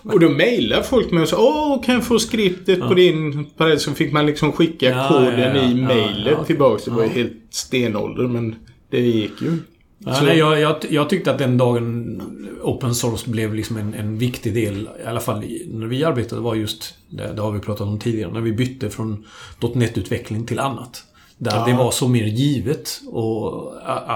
och 0.02 0.20
då 0.20 0.28
mejlade 0.28 0.82
folk 0.82 1.10
mig 1.10 1.22
och 1.22 1.28
sa 1.28 1.36
Åh, 1.38 1.82
kan 1.82 1.94
jag 1.94 2.04
få 2.04 2.18
skriptet 2.18 2.78
ja. 2.78 2.88
på 2.88 2.94
din 2.94 3.44
parallax? 3.44 3.82
Så 3.82 3.92
fick 3.92 4.12
man 4.12 4.26
liksom 4.26 4.52
skicka 4.52 4.90
ja, 4.90 5.08
koden 5.08 5.56
ja, 5.56 5.62
i 5.62 5.74
mejlet 5.74 6.46
tillbaks. 6.46 6.84
Det 6.84 6.90
var 6.90 7.02
ju 7.02 7.08
helt 7.08 7.32
stenålder 7.50 8.26
men 8.26 8.56
det 8.90 9.00
gick 9.00 9.42
ju. 9.42 9.58
Ja, 10.04 10.20
nej, 10.22 10.38
jag, 10.38 10.60
jag, 10.60 10.76
jag, 10.90 11.08
tyckte 11.10 11.30
att 11.30 11.38
den 11.38 11.58
dagen 11.58 12.22
open 12.62 12.94
source 12.94 13.30
blev 13.30 13.54
liksom 13.54 13.76
en, 13.76 13.94
en 13.94 14.18
viktig 14.18 14.54
del, 14.54 14.88
i 15.04 15.06
alla 15.06 15.20
fall 15.20 15.44
när 15.66 15.86
vi 15.86 16.04
arbetade, 16.04 16.40
var 16.40 16.54
just 16.54 16.94
det, 17.08 17.32
det 17.32 17.42
har 17.42 17.52
vi 17.52 17.60
pratat 17.60 17.86
om 17.86 17.98
tidigare, 17.98 18.32
när 18.32 18.40
vi 18.40 18.52
bytte 18.52 18.90
från 18.90 19.26
.NET-utveckling 19.74 20.46
till 20.46 20.58
annat. 20.58 21.04
Där 21.38 21.56
ja. 21.56 21.66
det 21.66 21.72
var 21.72 21.90
så 21.90 22.08
mer 22.08 22.24
givet 22.24 23.00
och 23.06 23.72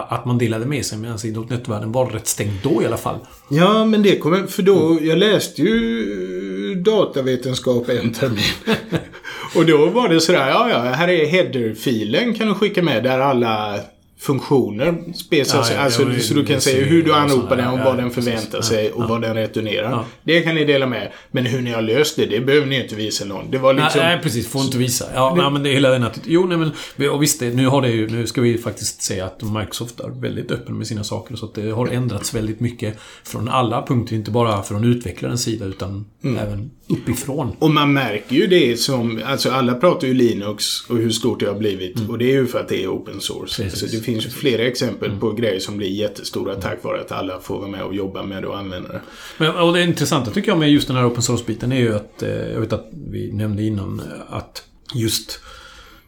att 0.09 0.25
man 0.25 0.39
delade 0.39 0.67
med 0.67 0.87
sig. 0.87 0.99
Medan 0.99 1.19
i 1.25 1.31
.NET-världen 1.31 1.93
var 1.93 2.07
rätt 2.07 2.27
stängt 2.27 2.63
då 2.63 2.83
i 2.83 2.87
alla 2.87 2.97
fall. 2.97 3.19
Ja, 3.51 3.85
men 3.85 4.03
det 4.03 4.19
kommer... 4.19 4.47
För 4.47 4.63
då... 4.63 4.99
Jag 5.03 5.19
läste 5.19 5.63
ju 5.63 6.75
datavetenskap 6.75 7.89
en 7.89 8.13
termin. 8.13 8.43
och 9.57 9.67
då 9.67 9.87
var 9.87 10.09
det 10.09 10.21
sådär, 10.21 10.49
ja, 10.49 10.71
ja, 10.71 10.79
här 10.79 11.09
är 11.09 11.27
header-filen 11.27 12.35
kan 12.35 12.49
du 12.49 12.55
skicka 12.55 12.83
med 12.83 13.05
där 13.05 13.19
alla 13.19 13.81
funktioner. 14.19 14.85
Ja, 14.87 15.15
ja, 15.31 15.57
alltså, 15.57 15.73
ja, 15.75 15.91
så 16.21 16.35
du 16.35 16.45
kan 16.45 16.61
säga 16.61 16.85
hur 16.85 17.03
du 17.03 17.15
anropar 17.15 17.57
den 17.57 17.69
och 17.69 17.79
vad 17.79 17.97
den 17.97 18.11
förväntar 18.11 18.61
sig 18.61 18.93
och 18.93 19.09
vad 19.09 19.23
den 19.23 19.35
returnerar. 19.35 20.05
Det 20.25 20.41
kan 20.41 20.55
ni 20.55 20.65
dela 20.65 20.87
med. 20.87 21.13
Men 21.31 21.47
hur 21.47 21.61
ni 21.61 21.73
har 21.73 21.83
löst 21.83 22.17
det, 22.17 22.27
det 22.27 22.41
behöver 22.41 22.67
ni 22.67 22.83
inte 22.83 22.95
visa 22.95 23.25
någon. 23.25 23.51
Det 23.51 23.59
var 23.59 23.75
liksom... 23.75 24.01
Nej, 24.01 24.21
precis. 24.23 24.49
Får 24.49 24.63
inte 24.63 24.79
visa. 24.79 25.05
Ja, 25.15 25.35
det... 25.37 25.43
nej, 25.43 25.51
men 25.51 25.63
det 25.63 25.71
är 25.71 25.75
hela 25.75 25.91
den 25.91 26.03
att... 26.03 26.21
Jo, 26.25 26.47
nej 26.47 26.59
men... 26.59 27.11
Och 27.11 27.23
visst, 27.23 27.41
nu 27.41 27.67
har 27.67 27.83
det 27.83 27.91
ju... 27.91 28.09
Nu 28.09 28.27
ska 28.27 28.41
vi 28.41 28.59
faktiskt 28.59 29.03
säga 29.03 29.27
att 29.27 29.43
Microsoft 29.43 30.01
är 30.01 30.09
väldigt 30.09 30.51
öppen 30.51 30.79
med 30.79 30.87
sina 30.87 31.05
saker. 31.05 31.37
Så 31.37 31.47
att 31.47 31.55
det 31.55 31.71
har 31.71 31.89
ändrats 31.89 32.35
väldigt 32.35 32.61
mycket 32.61 32.99
från 33.25 33.49
alla 33.49 33.87
punkter. 33.87 34.17
Inte 34.17 34.31
bara 34.31 34.63
från 34.63 34.85
utvecklarens 34.85 35.43
sida, 35.43 35.65
utan 35.65 36.07
mm. 36.25 36.39
även 36.39 36.71
uppifrån. 36.89 37.57
Och 37.59 37.71
man 37.71 37.93
märker 37.93 38.37
ju 38.37 38.47
det 38.47 38.81
som... 38.81 39.23
Alltså 39.27 39.51
alla 39.51 39.75
pratar 39.75 40.09
ju 40.09 40.15
Linux 40.15 40.65
och 40.89 40.97
hur 40.97 41.11
stort 41.11 41.41
det 41.41 41.47
har 41.47 41.59
blivit. 41.59 41.99
Mm. 41.99 42.11
Och 42.11 42.19
det 42.19 42.25
är 42.25 42.35
ju 42.35 42.47
för 42.47 42.61
att 42.61 42.69
det 42.69 42.83
är 42.83 42.89
open 42.89 43.21
source. 43.21 43.65
Alltså, 43.65 43.87
det 43.87 44.04
finns 44.05 44.27
ju 44.27 44.31
flera 44.31 44.63
exempel 44.63 45.09
mm. 45.09 45.21
på 45.21 45.33
grejer 45.33 45.61
som 45.61 45.77
blir 45.77 45.89
jättestora 45.89 46.55
tack 46.55 46.85
vare 46.85 47.01
att 47.01 47.13
alla 47.13 47.41
får 47.41 47.59
vara 47.59 47.69
med 47.69 47.83
och 47.83 47.95
jobba 47.95 48.23
med 48.23 48.43
det 48.43 48.49
och 48.49 48.59
använda 48.59 48.89
det. 48.93 49.01
Men, 49.39 49.57
och 49.57 49.73
det 49.73 49.83
intressanta 49.83 50.31
tycker 50.31 50.49
jag 50.49 50.59
med 50.59 50.71
just 50.71 50.89
den 50.89 50.97
här 50.97 51.09
open 51.09 51.23
source-biten 51.23 51.73
är 51.73 51.81
ju 51.81 51.95
att... 51.95 52.23
Eh, 52.23 52.31
jag 52.31 52.61
vet 52.61 52.73
att 52.73 52.89
vi 53.11 53.33
nämnde 53.33 53.63
innan 53.63 54.01
eh, 54.01 54.37
att 54.37 54.63
just 54.95 55.41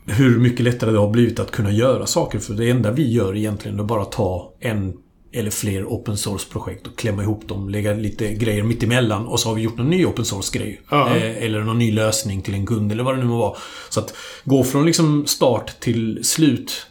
hur 0.07 0.39
mycket 0.39 0.61
lättare 0.61 0.91
det 0.91 0.99
har 0.99 1.11
blivit 1.11 1.41
att 1.41 1.51
kunna 1.51 1.73
göra 1.73 2.07
saker. 2.07 2.39
För 2.39 2.55
det 2.55 2.71
enda 2.71 2.91
vi 2.91 3.13
gör 3.13 3.37
egentligen 3.37 3.81
är 3.81 3.85
bara 3.85 4.05
ta 4.05 4.55
en 4.61 4.93
eller 5.33 5.51
fler 5.51 5.85
open 5.85 6.17
source-projekt 6.17 6.87
och 6.87 6.99
klämma 6.99 7.23
ihop 7.23 7.49
dem, 7.49 7.69
lägga 7.69 7.95
lite 7.95 8.35
grejer 8.35 8.63
mittemellan 8.63 9.27
och 9.27 9.41
så 9.41 9.49
har 9.49 9.55
vi 9.55 9.63
gjort 9.63 9.79
en 9.79 9.87
ny 9.87 10.05
open 10.05 10.25
source-grej. 10.25 10.81
Ja. 10.91 11.17
Eh, 11.17 11.43
eller 11.43 11.61
någon 11.61 11.79
ny 11.79 11.93
lösning 11.93 12.43
till 12.43 12.55
en 12.55 12.67
kund 12.67 12.93
eller 12.93 13.05
vad 13.05 13.15
det 13.15 13.21
nu 13.21 13.27
må 13.27 13.39
vara. 13.39 13.57
Så 13.91 14.01
att 14.01 14.15
gå 14.45 14.65
från 14.65 14.87
liksom 14.87 15.27
start 15.27 15.81
till 15.81 16.25
slut. 16.25 16.87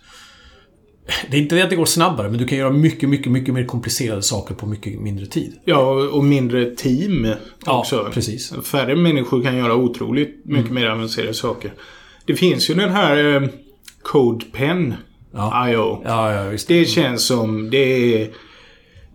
Det 1.31 1.37
är 1.37 1.41
inte 1.41 1.55
det 1.55 1.61
att 1.61 1.69
det 1.69 1.75
går 1.75 1.85
snabbare, 1.85 2.29
men 2.29 2.37
du 2.39 2.45
kan 2.47 2.57
göra 2.57 2.69
mycket, 2.69 3.09
mycket, 3.09 3.31
mycket 3.31 3.53
mer 3.53 3.65
komplicerade 3.65 4.21
saker 4.21 4.55
på 4.55 4.65
mycket 4.65 4.99
mindre 4.99 5.25
tid. 5.25 5.53
Ja, 5.65 5.91
och 5.93 6.23
mindre 6.23 6.65
team 6.75 7.27
Ja, 7.65 7.79
också. 7.79 8.09
precis. 8.13 8.51
Mm. 8.51 8.63
Färre 8.63 8.95
människor 8.95 9.43
kan 9.43 9.57
göra 9.57 9.75
otroligt 9.75 10.41
mycket 10.45 10.71
mer 10.71 10.85
avancerade 10.89 11.33
saker. 11.33 11.73
Det 12.25 12.35
finns 12.35 12.69
ju 12.69 12.73
den 12.73 12.89
här 12.89 13.35
eh, 13.35 13.49
CodePen 14.01 14.93
Ja. 15.33 15.69
IO. 15.69 16.01
Ja, 16.05 16.33
ja. 16.51 16.57
Det 16.67 16.85
känns 16.85 17.25
som 17.25 17.69
det 17.69 17.77
är 18.23 18.29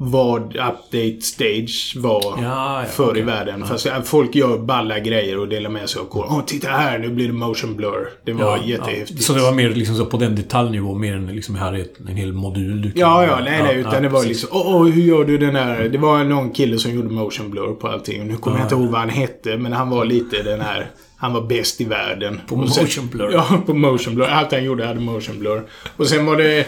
vad 0.03 0.43
Update 0.57 1.21
Stage 1.21 1.95
var 1.97 2.23
Ja, 2.43 2.81
ja, 2.81 2.85
förr 2.91 3.05
okej. 3.11 3.23
i 3.23 3.25
världen. 3.25 3.67
Fast 3.67 3.87
äh, 3.87 4.03
folk 4.03 4.35
gör 4.35 4.59
balla 4.59 4.99
grejer 4.99 5.39
och 5.39 5.49
delar 5.49 5.71
med 5.71 5.89
sig 5.91 6.01
av 6.01 6.05
kod. 6.05 6.25
Åh, 6.29 6.41
titta 6.47 6.69
här! 6.69 6.99
Nu 6.99 7.09
blir 7.09 7.27
det 7.27 7.33
motion 7.33 7.77
blur. 7.77 8.09
Det 8.25 8.33
var 8.33 8.57
Ja, 8.57 8.63
jättehäftigt. 8.65 9.23
Så 9.23 9.33
det 9.33 9.41
var 9.43 9.53
mer 9.53 9.71
liksom 9.71 9.97
så 9.97 10.07
på 10.07 10.17
den 10.17 10.37
detaljnivå, 10.37 10.95
mer 10.95 11.15
än 11.15 11.27
liksom 11.27 11.55
här 11.55 11.73
är 11.73 11.87
en 12.09 12.17
hel 12.17 12.33
modul 12.33 12.83
du 12.83 12.91
kan... 12.93 13.01
Ja, 13.01 13.25
ja, 13.27 13.39
nej, 13.45 13.63
nej. 13.63 13.77
Utan 13.77 14.03
det 14.03 14.09
var 14.09 14.21
precis. 14.23 14.43
liksom, 14.43 14.59
åh, 14.61 14.87
hur 14.87 15.03
gör 15.03 15.25
du 15.25 15.39
den 15.39 15.57
här? 15.57 15.89
Det 15.89 15.99
var 15.99 16.25
någon 16.25 16.51
kille 16.51 16.79
som 16.79 16.95
gjorde 16.95 17.09
motion 17.09 17.51
blur 17.51 17.73
på 17.75 17.89
allting. 17.89 18.27
Nu 18.29 18.37
kommer 18.37 18.57
Ja, 18.57 18.61
jag 18.61 18.67
inte 18.67 18.75
ihåg 18.75 18.87
vad 18.93 19.01
han 19.01 19.09
hette, 19.11 19.57
men 19.57 19.73
han 19.73 19.91
var 19.91 20.05
lite 20.05 20.43
den 20.43 20.61
här... 20.61 20.91
Han 21.17 21.33
var 21.33 21.41
bäst 21.41 21.81
i 21.81 21.85
världen. 21.85 22.41
På 22.49 22.55
Och 22.57 22.69
sen- 22.71 22.85
motion 22.85 23.09
blur. 23.09 23.31
Ja, 23.33 23.63
på 23.67 23.75
motion 23.75 24.15
blur. 24.15 24.25
Allt 24.27 24.53
han 24.53 24.65
gjorde 24.65 24.87
hade 24.87 25.01
motion 25.01 25.39
blur. 25.39 25.63
Och 25.97 26.07
sen 26.07 26.27
var 26.27 26.37
det... 26.37 26.67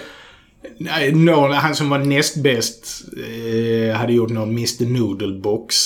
Nej, 0.79 1.13
någon, 1.15 1.53
han 1.53 1.75
som 1.75 1.91
var 1.91 1.99
näst 1.99 2.37
bäst 2.37 3.05
eh, 3.17 3.97
hade 3.97 4.13
gjort 4.13 4.31
någon 4.31 4.51
Mr 4.51 4.87
Noodle 4.87 5.41
Box. 5.41 5.77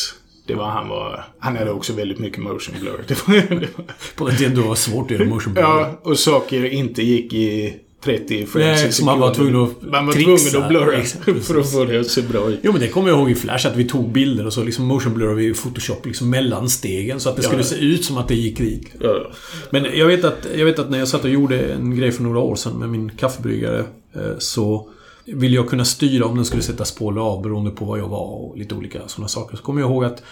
Det 0.47 0.54
var 0.54 0.66
han 0.71 0.88
var... 0.88 1.25
Han 1.38 1.56
hade 1.56 1.71
också 1.71 1.92
väldigt 1.92 2.18
mycket 2.18 2.38
motion 2.42 2.75
blur. 2.80 3.04
Det 3.09 3.28
var, 3.28 3.35
det 3.35 3.68
var, 3.76 3.85
På 4.16 4.28
den 4.28 4.37
tiden 4.37 4.54
då 4.54 4.62
var 4.62 4.75
svårt 4.75 5.04
att 5.11 5.18
göra 5.18 5.28
motion 5.28 5.52
blur. 5.52 5.62
ja, 5.64 6.00
och 6.02 6.18
saker 6.18 6.64
inte 6.64 7.02
gick 7.02 7.33
i 7.33 7.75
30 8.04 8.47
frames 8.47 8.83
Nej, 9.00 9.06
man 9.06 9.21
var 9.21 9.35
tvungen 9.35 9.56
att 9.62 9.83
Man 9.83 10.06
var 10.06 10.12
trixa. 10.12 10.37
tvungen 10.50 10.62
att 10.62 10.68
blurra 10.68 10.97
Exakt, 10.97 11.25
för 11.47 11.61
att 11.61 11.73
få 11.73 11.85
det 11.85 12.00
att 12.00 12.06
se 12.06 12.23
bra 12.23 12.49
ut. 12.50 12.59
Jo 12.62 12.73
men 12.73 12.80
det 12.80 12.88
kommer 12.88 13.09
jag 13.09 13.18
ihåg 13.18 13.30
i 13.30 13.35
Flash 13.35 13.66
att 13.66 13.76
vi 13.76 13.85
tog 13.85 14.12
bilder 14.12 14.47
och 14.47 14.52
så 14.52 14.62
liksom 14.64 14.85
motion 14.85 15.14
blurrade 15.14 15.37
vi 15.37 15.47
i 15.47 15.54
Photoshop 15.54 16.06
liksom 16.06 16.30
mellan 16.30 16.68
stegen 16.71 17.21
så 17.21 17.28
att 17.28 17.37
det 17.37 17.42
skulle 17.42 17.61
Ja. 17.61 17.64
se 17.66 17.76
ut 17.76 18.04
som 18.04 18.16
att 18.18 18.28
det 18.28 18.35
gick 18.35 18.59
dit. 18.59 18.87
Ja. 19.00 19.30
Men 19.71 19.87
jag 19.95 20.06
vet, 20.06 20.25
att, 20.25 20.47
jag 20.56 20.64
vet 20.64 20.78
att 20.78 20.90
när 20.90 20.99
jag 20.99 21.09
satt 21.09 21.25
och 21.25 21.30
gjorde 21.30 21.59
en 21.61 21.97
grej 21.97 22.12
för 22.12 22.23
några 22.23 22.38
år 22.38 22.56
sedan 22.56 22.73
med 22.78 22.88
min 22.88 23.11
kaffebryggare 23.11 23.85
Eh, 24.16 24.38
så 24.38 24.88
ville 25.25 25.56
jag 25.56 25.68
kunna 25.68 25.85
styra 25.85 26.26
om 26.26 26.37
den 26.37 26.44
skulle 26.44 26.62
sättas 26.62 26.94
på 26.94 27.11
eller 27.11 27.20
av 27.20 27.42
beroende 27.42 27.70
på 27.70 27.85
vad 27.85 27.99
jag 27.99 28.08
var 28.08 28.26
och 28.26 28.58
lite 28.58 28.75
olika 28.75 29.08
sådana 29.08 29.28
saker. 29.28 29.56
Så 29.56 29.62
kommer 29.62 29.80
jag 29.80 29.90
ihåg 29.90 30.04
att 30.04 30.23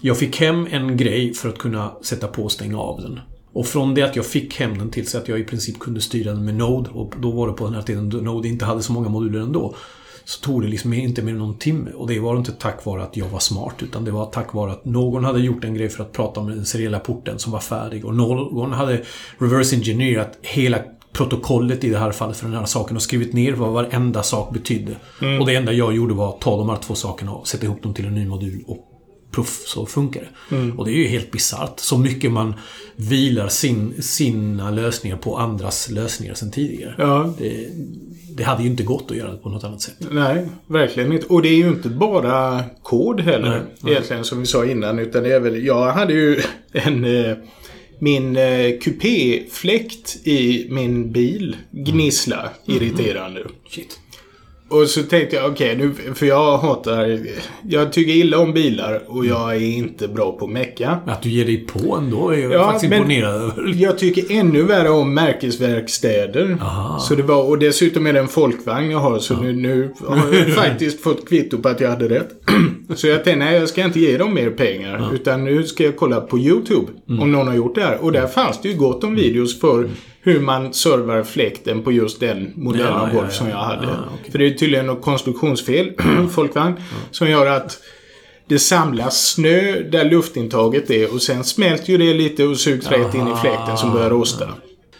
jag 0.00 0.18
fick 0.18 0.40
hem 0.40 0.66
en 0.70 0.96
grej 0.96 1.34
för 1.34 1.48
att 1.48 1.58
kunna 1.58 1.92
sätta 2.02 2.28
på 2.28 2.42
och 2.42 2.52
stänga 2.52 2.78
av 2.78 3.00
den. 3.00 3.20
Och 3.52 3.66
från 3.66 3.94
det 3.94 4.02
att 4.02 4.16
jag 4.16 4.26
fick 4.26 4.60
hem 4.60 4.78
den 4.78 4.90
tills 4.90 5.14
att 5.14 5.28
jag 5.28 5.40
i 5.40 5.44
princip 5.44 5.78
kunde 5.78 6.00
styra 6.00 6.32
den 6.32 6.44
med 6.44 6.54
Node 6.54 6.90
och 6.90 7.14
då 7.20 7.30
var 7.30 7.46
det 7.46 7.52
på 7.52 7.64
den 7.64 7.74
här 7.74 7.82
tiden 7.82 8.10
då 8.10 8.18
Node 8.18 8.48
inte 8.48 8.64
hade 8.64 8.82
så 8.82 8.92
många 8.92 9.08
moduler 9.08 9.40
ändå. 9.40 9.74
Så 10.24 10.40
tog 10.40 10.62
det 10.62 10.68
liksom 10.68 10.92
inte 10.92 11.22
mer 11.22 11.32
än 11.32 11.38
någon 11.38 11.58
timme. 11.58 11.90
Och 11.90 12.08
det 12.08 12.20
var 12.20 12.36
inte 12.36 12.52
tack 12.52 12.84
vare 12.84 13.02
att 13.02 13.16
jag 13.16 13.28
var 13.28 13.38
smart 13.38 13.74
utan 13.82 14.04
det 14.04 14.10
var 14.10 14.26
tack 14.26 14.54
vare 14.54 14.72
att 14.72 14.84
någon 14.84 15.24
hade 15.24 15.40
gjort 15.40 15.64
en 15.64 15.74
grej 15.74 15.88
för 15.88 16.02
att 16.02 16.12
prata 16.12 16.40
om 16.40 16.50
den 16.50 16.64
seriella 16.64 16.98
porten 16.98 17.38
som 17.38 17.52
var 17.52 17.60
färdig. 17.60 18.04
Och 18.04 18.14
någon 18.14 18.72
hade 18.72 19.02
reverse 19.38 19.76
engineerat 19.76 20.38
hela 20.42 20.78
protokollet 21.14 21.84
i 21.84 21.90
det 21.90 21.98
här 21.98 22.12
fallet 22.12 22.36
för 22.36 22.46
den 22.46 22.56
här 22.56 22.66
saken 22.66 22.96
och 22.96 23.02
skrivit 23.02 23.32
ner 23.32 23.52
vad 23.52 23.72
varenda 23.72 24.22
sak 24.22 24.52
betydde. 24.52 24.96
Och 25.40 25.46
det 25.46 25.54
enda 25.54 25.72
jag 25.72 25.96
gjorde 25.96 26.14
var 26.14 26.28
att 26.28 26.40
ta 26.40 26.56
de 26.56 26.68
här 26.68 26.76
två 26.76 26.94
sakerna 26.94 27.32
och 27.32 27.48
sätta 27.48 27.66
ihop 27.66 27.82
dem 27.82 27.94
till 27.94 28.06
en 28.06 28.14
ny 28.14 28.26
modul 28.26 28.62
och 28.66 28.90
Puff, 29.34 29.62
så 29.66 29.86
funkar 29.86 30.20
det. 30.20 30.72
Och 30.78 30.84
det 30.84 30.90
är 30.90 30.96
ju 30.96 31.06
helt 31.06 31.30
bisarrt. 31.30 31.80
Så 31.80 31.98
mycket 31.98 32.32
man 32.32 32.54
vilar 32.96 33.48
sin, 33.48 34.02
sina 34.02 34.70
lösningar 34.70 35.16
på 35.16 35.36
andras 35.36 35.90
lösningar 35.90 36.34
sen 36.34 36.50
tidigare. 36.50 36.94
Ja. 36.98 37.34
Det, 37.38 37.68
det 38.36 38.42
hade 38.42 38.62
ju 38.62 38.68
inte 38.68 38.82
gått 38.82 39.10
att 39.10 39.16
göra 39.16 39.30
det 39.30 39.36
på 39.36 39.48
något 39.48 39.64
annat 39.64 39.82
sätt. 39.82 39.96
Nej, 40.10 40.48
verkligen 40.66 41.12
inte. 41.12 41.26
Och 41.26 41.42
det 41.42 41.48
är 41.48 41.56
ju 41.56 41.68
inte 41.68 41.88
bara 41.88 42.64
kod 42.82 43.20
heller. 43.20 43.50
Nej, 43.50 43.60
nej. 43.80 43.92
Egentligen 43.92 44.24
som 44.24 44.40
vi 44.40 44.46
sa 44.46 44.64
innan. 44.64 44.98
Utan 44.98 45.22
det 45.22 45.32
är 45.32 45.40
väl... 45.40 45.66
Jag 45.66 45.92
hade 45.92 46.12
ju 46.12 46.42
en... 46.72 47.04
Min 48.04 48.36
eh, 48.36 48.78
kupéfläkt 48.80 50.16
i 50.26 50.66
min 50.70 51.12
bil 51.12 51.56
gnissla 51.70 52.48
irriterande. 52.66 53.40
Shit. 53.70 53.98
Och 54.68 54.88
så 54.88 55.02
tänkte 55.02 55.36
jag, 55.36 55.50
okej, 55.50 55.76
nu, 55.76 56.14
för 56.14 56.26
jag 56.26 56.58
hatar... 56.58 57.20
Jag 57.62 57.92
tycker 57.92 58.12
illa 58.12 58.38
om 58.38 58.52
bilar 58.52 59.02
och 59.06 59.26
jag 59.26 59.56
är 59.56 59.60
inte 59.60 60.08
bra 60.08 60.32
på 60.32 60.44
att 60.44 60.50
mecka. 60.50 60.98
Att 61.06 61.22
du 61.22 61.28
ger 61.28 61.44
dig 61.44 61.66
på 61.66 61.96
ändå 61.96 62.30
är 62.30 62.38
jag 62.38 62.52
Ja, 62.52 62.64
faktiskt 62.64 62.92
imponerad 62.92 63.34
över. 63.34 63.74
Jag 63.76 63.98
tycker 63.98 64.32
ännu 64.32 64.62
värre 64.62 64.90
om 64.90 65.14
märkesverkstäder. 65.14 66.58
Aha. 66.60 66.98
Så 66.98 67.14
det 67.14 67.22
var, 67.22 67.48
och 67.48 67.58
dessutom 67.58 68.06
är 68.06 68.12
det 68.12 68.18
en 68.18 68.28
folkvagn 68.28 68.90
jag 68.90 68.98
har, 68.98 69.18
så 69.18 69.36
nu, 69.36 69.52
nu 69.52 69.92
har 70.06 70.32
jag 70.34 70.54
faktiskt 70.54 71.00
fått 71.02 71.28
kvitto 71.28 71.58
på 71.58 71.68
att 71.68 71.80
jag 71.80 71.90
hade 71.90 72.08
rätt. 72.08 72.28
så 72.94 73.06
jag 73.06 73.24
tänkte, 73.24 73.44
nej 73.44 73.54
jag 73.58 73.68
ska 73.68 73.84
inte 73.84 74.00
ge 74.00 74.16
dem 74.18 74.34
mer 74.34 74.50
pengar. 74.50 75.14
Utan 75.14 75.44
nu 75.44 75.64
ska 75.64 75.84
jag 75.84 75.96
kolla 75.96 76.20
på 76.20 76.38
YouTube 76.38 76.92
Mm. 77.08 77.22
om 77.22 77.32
någon 77.32 77.46
har 77.48 77.54
gjort 77.54 77.74
det 77.74 77.80
här. 77.82 77.98
Och 78.04 78.12
där 78.12 78.26
fanns 78.26 78.60
det 78.62 78.68
ju 78.68 78.76
gott 78.76 79.04
om 79.04 79.14
videos 79.14 79.60
för 79.60 79.88
hur 80.20 80.40
man 80.40 80.72
servar 80.74 81.22
fläkten 81.22 81.82
på 81.82 81.92
just 81.92 82.20
den 82.20 82.52
modellen 82.56 82.92
Ja, 82.92 83.00
av 83.00 83.08
ja, 83.08 83.14
golv 83.14 83.26
ja. 83.26 83.34
som 83.34 83.48
jag 83.48 83.56
hade. 83.56 83.86
Okej. 83.86 84.30
För 84.32 84.38
det 84.38 84.46
är 84.46 84.50
tydligen 84.50 84.86
något 84.86 85.02
konstruktionsfel, 85.02 85.92
folkvagn, 86.30 86.74
som 87.10 87.30
gör 87.30 87.46
att 87.46 87.78
det 88.48 88.58
samlas 88.58 89.26
snö 89.32 89.80
där 89.90 90.04
luftintaget 90.04 90.90
är 90.90 91.14
och 91.14 91.22
sen 91.22 91.44
smälter 91.44 91.90
ju 91.92 91.98
det 91.98 92.14
lite 92.14 92.44
och 92.44 92.56
sugs 92.56 92.86
rätt 92.90 93.14
in 93.14 93.28
i 93.28 93.34
fläkten 93.42 93.76
som 93.76 93.92
börjar 93.92 94.10
rosta. 94.10 94.48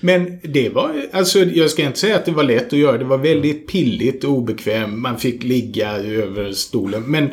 Men 0.05 0.39
det 0.43 0.69
var, 0.69 0.91
alltså 1.13 1.39
jag 1.39 1.71
ska 1.71 1.83
inte 1.83 1.99
säga 1.99 2.17
att 2.17 2.25
det 2.25 2.33
var 2.33 2.43
lätt 2.43 2.67
att 2.73 2.79
göra. 2.79 2.99
Det 2.99 3.05
var 3.05 3.19
väldigt 3.19 3.67
pilligt 3.69 4.25
och 4.25 4.31
obekvämt. 4.31 4.99
Man 4.99 5.19
fick 5.19 5.43
ligga 5.45 5.97
över 5.97 6.53
stolen. 6.53 7.03
Men 7.03 7.31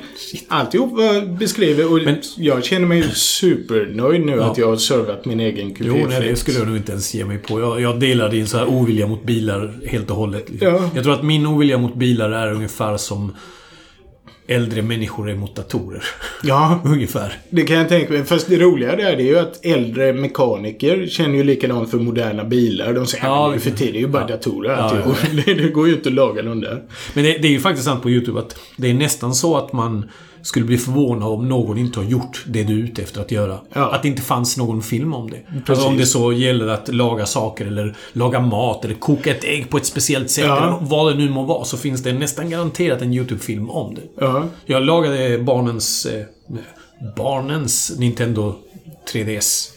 alltihop 0.47 0.91
var 0.91 1.37
beskrivet 1.39 1.85
och 1.85 2.01
Men- 2.05 2.21
jag 2.37 2.63
känner 2.65 2.87
mig 2.87 3.03
supernöjd 3.13 4.25
nu 4.25 4.43
att 4.43 4.57
jag 4.57 4.67
har 4.67 4.75
servat 4.75 5.25
min 5.25 5.39
egen 5.39 5.75
Jo, 5.79 6.05
nej, 6.09 6.21
det 6.21 6.35
skulle 6.35 6.57
jag 6.57 6.67
nog 6.67 6.77
inte 6.77 6.91
ens 6.91 7.13
ge 7.13 7.25
mig 7.25 7.37
på. 7.37 7.59
Jag, 7.59 7.81
jag 7.81 7.99
delar 7.99 8.29
din 8.29 8.47
så 8.47 8.57
här 8.57 8.67
ovilja 8.67 9.07
mot 9.07 9.23
bilar 9.23 9.79
helt 9.85 10.09
och 10.09 10.15
hållet. 10.15 10.49
liksom. 10.49 10.67
Ja. 10.67 10.89
Jag 10.95 11.03
tror 11.03 11.13
att 11.13 11.23
min 11.23 11.45
ovilja 11.45 11.77
mot 11.77 11.95
bilar 11.95 12.31
är 12.31 12.51
ungefär 12.53 12.97
som 12.97 13.35
äldre 14.51 14.81
människor 14.81 15.29
är 15.29 15.35
mot 15.35 15.55
datorer. 15.55 16.03
Ja, 16.43 16.81
ungefär. 16.85 17.33
det 17.49 17.63
kan 17.63 17.75
jag 17.75 17.89
tänka 17.89 18.13
mig. 18.13 18.25
Fast 18.25 18.47
det 18.47 18.57
roliga 18.57 18.95
där 18.95 19.15
det 19.15 19.23
är 19.23 19.27
ju 19.27 19.39
att 19.39 19.65
äldre 19.65 20.13
mekaniker 20.13 21.07
känner 21.07 21.35
ju 21.35 21.43
likadant 21.43 21.91
för 21.91 21.97
moderna 21.97 22.43
bilar. 22.43 22.93
De 22.93 23.05
säger 23.05 23.25
Ja, 23.25 23.53
ja, 23.53 23.59
för 23.59 23.71
tid 23.71 23.93
det 23.93 23.97
är 23.97 24.01
ju 24.01 24.07
bara 24.07 24.23
ja. 24.23 24.27
datorer 24.27 24.69
Ja, 24.69 24.75
alltihop. 24.75 25.15
Det, 25.45 25.53
det 25.63 25.69
går 25.69 25.87
ju 25.87 25.93
inte 25.93 26.09
att 26.09 26.15
laga 26.15 26.41
dem 26.41 26.61
där. 26.61 26.83
Men 27.13 27.23
det, 27.23 27.37
det 27.37 27.47
är 27.47 27.51
ju 27.51 27.59
faktiskt 27.59 27.85
sant 27.85 28.03
på 28.03 28.09
YouTube 28.09 28.39
att 28.39 28.59
det 28.77 28.89
är 28.89 28.93
nästan 28.93 29.35
så 29.35 29.57
att 29.57 29.73
man 29.73 30.09
skulle 30.41 30.65
bli 30.65 30.77
förvånad 30.77 31.29
om 31.29 31.49
någon 31.49 31.77
inte 31.77 31.99
har 31.99 32.05
gjort 32.05 32.43
det 32.47 32.63
du 32.63 32.79
är 32.79 32.83
ute 32.83 33.01
efter 33.01 33.21
att 33.21 33.31
göra. 33.31 33.59
Ja. 33.73 33.95
Att 33.95 34.01
det 34.01 34.07
inte 34.07 34.21
fanns 34.21 34.57
någon 34.57 34.81
film 34.81 35.13
om 35.13 35.29
det. 35.29 35.71
Alltså 35.71 35.87
om 35.87 35.97
det 35.97 36.05
så 36.05 36.33
gäller 36.33 36.67
att 36.67 36.87
laga 36.93 37.25
saker 37.25 37.65
eller 37.65 37.95
laga 38.13 38.39
mat 38.39 38.85
eller 38.85 38.95
koka 38.95 39.31
ett 39.31 39.43
ägg 39.43 39.69
på 39.69 39.77
ett 39.77 39.85
speciellt 39.85 40.31
sätt. 40.31 40.45
Ja. 40.45 40.57
Eller 40.57 40.77
vad 40.81 41.11
det 41.11 41.17
nu 41.17 41.29
må 41.29 41.43
vara. 41.43 41.65
Så 41.65 41.77
finns 41.77 42.03
det 42.03 42.13
nästan 42.13 42.49
garanterat 42.49 43.01
en 43.01 43.13
YouTube-film 43.13 43.69
om 43.69 43.95
det. 43.95 44.01
Ja. 44.19 44.43
Jag 44.65 44.83
lagade 44.83 45.37
barnens... 45.37 46.05
Eh, 46.05 46.25
barnens 47.17 47.93
Nintendo 47.97 48.55
3DS. 49.13 49.69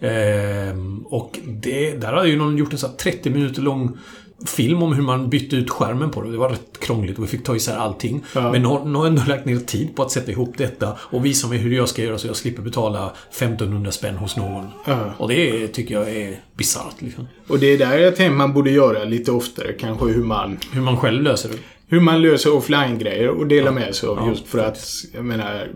Ehm, 0.00 0.98
och 0.98 1.38
det, 1.46 1.92
där 1.92 2.12
hade 2.12 2.28
ju 2.28 2.36
någon 2.36 2.56
gjort 2.56 2.72
en 2.72 2.78
här 2.82 2.96
30 2.96 3.30
minuter 3.30 3.62
lång 3.62 3.98
film 4.46 4.82
om 4.82 4.92
hur 4.92 5.02
man 5.02 5.30
bytte 5.30 5.56
ut 5.56 5.70
skärmen 5.70 6.10
på 6.10 6.22
det. 6.22 6.30
Det 6.30 6.38
var 6.38 6.48
rätt 6.48 6.80
krångligt 6.80 7.18
och 7.18 7.24
vi 7.24 7.28
fick 7.28 7.44
ta 7.44 7.56
isär 7.56 7.76
allting. 7.76 8.24
Ja. 8.34 8.52
Men 8.52 8.62
någon 8.62 8.94
har 8.94 9.06
ändå 9.06 9.22
lagt 9.28 9.44
ner 9.44 9.56
tid 9.56 9.96
på 9.96 10.02
att 10.02 10.10
sätta 10.10 10.30
ihop 10.30 10.54
detta 10.58 10.96
och 11.00 11.24
visa 11.24 11.48
mig 11.48 11.58
hur 11.58 11.76
jag 11.76 11.88
ska 11.88 12.02
göra 12.02 12.18
så 12.18 12.26
jag 12.26 12.36
slipper 12.36 12.62
betala 12.62 13.12
1500 13.30 13.92
spänn 13.92 14.16
hos 14.16 14.36
någon. 14.36 14.66
Ja. 14.84 15.14
Och 15.18 15.28
det 15.28 15.68
tycker 15.68 15.94
jag 15.94 16.10
är 16.10 16.40
bisarrt 16.56 16.94
liksom. 17.02 17.28
Och 17.48 17.58
det 17.58 17.66
är 17.66 17.78
där 17.78 17.98
jag 17.98 18.16
tänker 18.16 18.36
man 18.36 18.52
borde 18.52 18.70
göra 18.70 19.04
lite 19.04 19.32
oftare. 19.32 19.72
Kanske 19.72 20.06
hur 20.06 20.24
man, 20.24 20.58
Hur 20.72 20.80
man 20.80 20.96
själv 20.96 21.22
löser 21.22 21.48
det. 21.48 21.58
Hur 21.88 22.00
man 22.00 22.22
löser 22.22 22.54
offline-grejer 22.54 23.28
och 23.28 23.46
delar 23.46 23.72
med 23.72 23.94
sig 23.94 24.08
av. 24.08 24.16
Ja, 24.16 24.28
just 24.28 24.46
för 24.46 24.58
att, 24.58 24.78
jag 25.14 25.24
menar, 25.24 25.68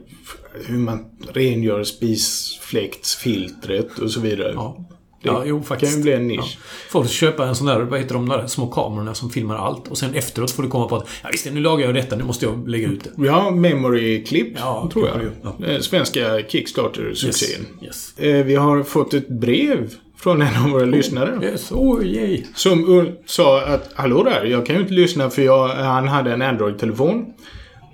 hur 0.67 0.79
man 0.79 1.05
rengör 1.33 1.85
spisfläktsfiltret 1.85 3.99
och 3.99 4.11
så 4.11 4.21
vidare. 4.21 4.53
Ja. 4.55 4.87
Det 5.23 5.29
ja, 5.29 5.43
jo, 5.47 5.57
kan 5.57 5.65
faktiskt. 5.65 5.99
ju 5.99 6.03
bli 6.03 6.13
en 6.13 6.27
nisch. 6.27 6.59
Ja. 6.59 6.65
Folk 6.91 7.11
köpa 7.11 7.47
en 7.47 7.55
sån 7.55 7.67
där, 7.67 7.81
vad 7.81 8.01
heter 8.01 8.15
de 8.15 8.29
där 8.29 8.47
små 8.47 8.67
kamerorna 8.67 9.15
som 9.15 9.31
filmar 9.31 9.57
allt. 9.57 9.89
Och 9.89 9.99
sen 9.99 10.15
efteråt 10.15 10.51
får 10.51 10.63
du 10.63 10.69
komma 10.69 10.89
på 10.89 10.97
att 10.97 11.07
ja, 11.23 11.29
visst, 11.33 11.47
nu 11.53 11.61
lagar 11.61 11.87
jag 11.87 11.95
detta, 11.95 12.17
nu 12.17 12.25
måste 12.25 12.45
jag 12.47 12.69
lägga 12.69 12.89
ut 12.89 13.05
det. 13.05 13.11
Ja, 13.27 13.51
Memory 13.51 14.25
Clip, 14.25 14.49
Ja, 14.57 14.91
tror 14.93 15.09
jag. 15.09 15.19
du. 15.21 15.31
Ja. 15.43 15.57
Eh, 15.67 15.81
Svenska 15.81 16.41
Kickstarter-succén. 16.49 17.67
Yes. 17.83 18.19
Eh, 18.19 18.45
Vi 18.45 18.55
har 18.55 18.83
fått 18.83 19.15
ett 19.15 19.29
brev 19.29 19.95
från 20.23 20.43
en 20.43 20.65
av 20.65 20.71
våra 20.71 20.85
lyssnare. 20.85 21.39
Yes, 21.43 21.73
oh 21.73 22.07
yay. 22.07 22.45
Som 22.55 23.09
sa 23.27 23.63
att 23.63 23.91
Hallå 23.95 24.23
där, 24.23 24.45
jag 24.45 24.67
kan 24.67 24.77
ju 24.77 24.83
inte 24.83 24.95
lyssna 24.95 25.31
för 25.31 25.43
jag, 25.43 25.69
han 25.69 26.09
hade 26.09 26.33
en 26.33 26.43
Android-telefon. 26.43 27.27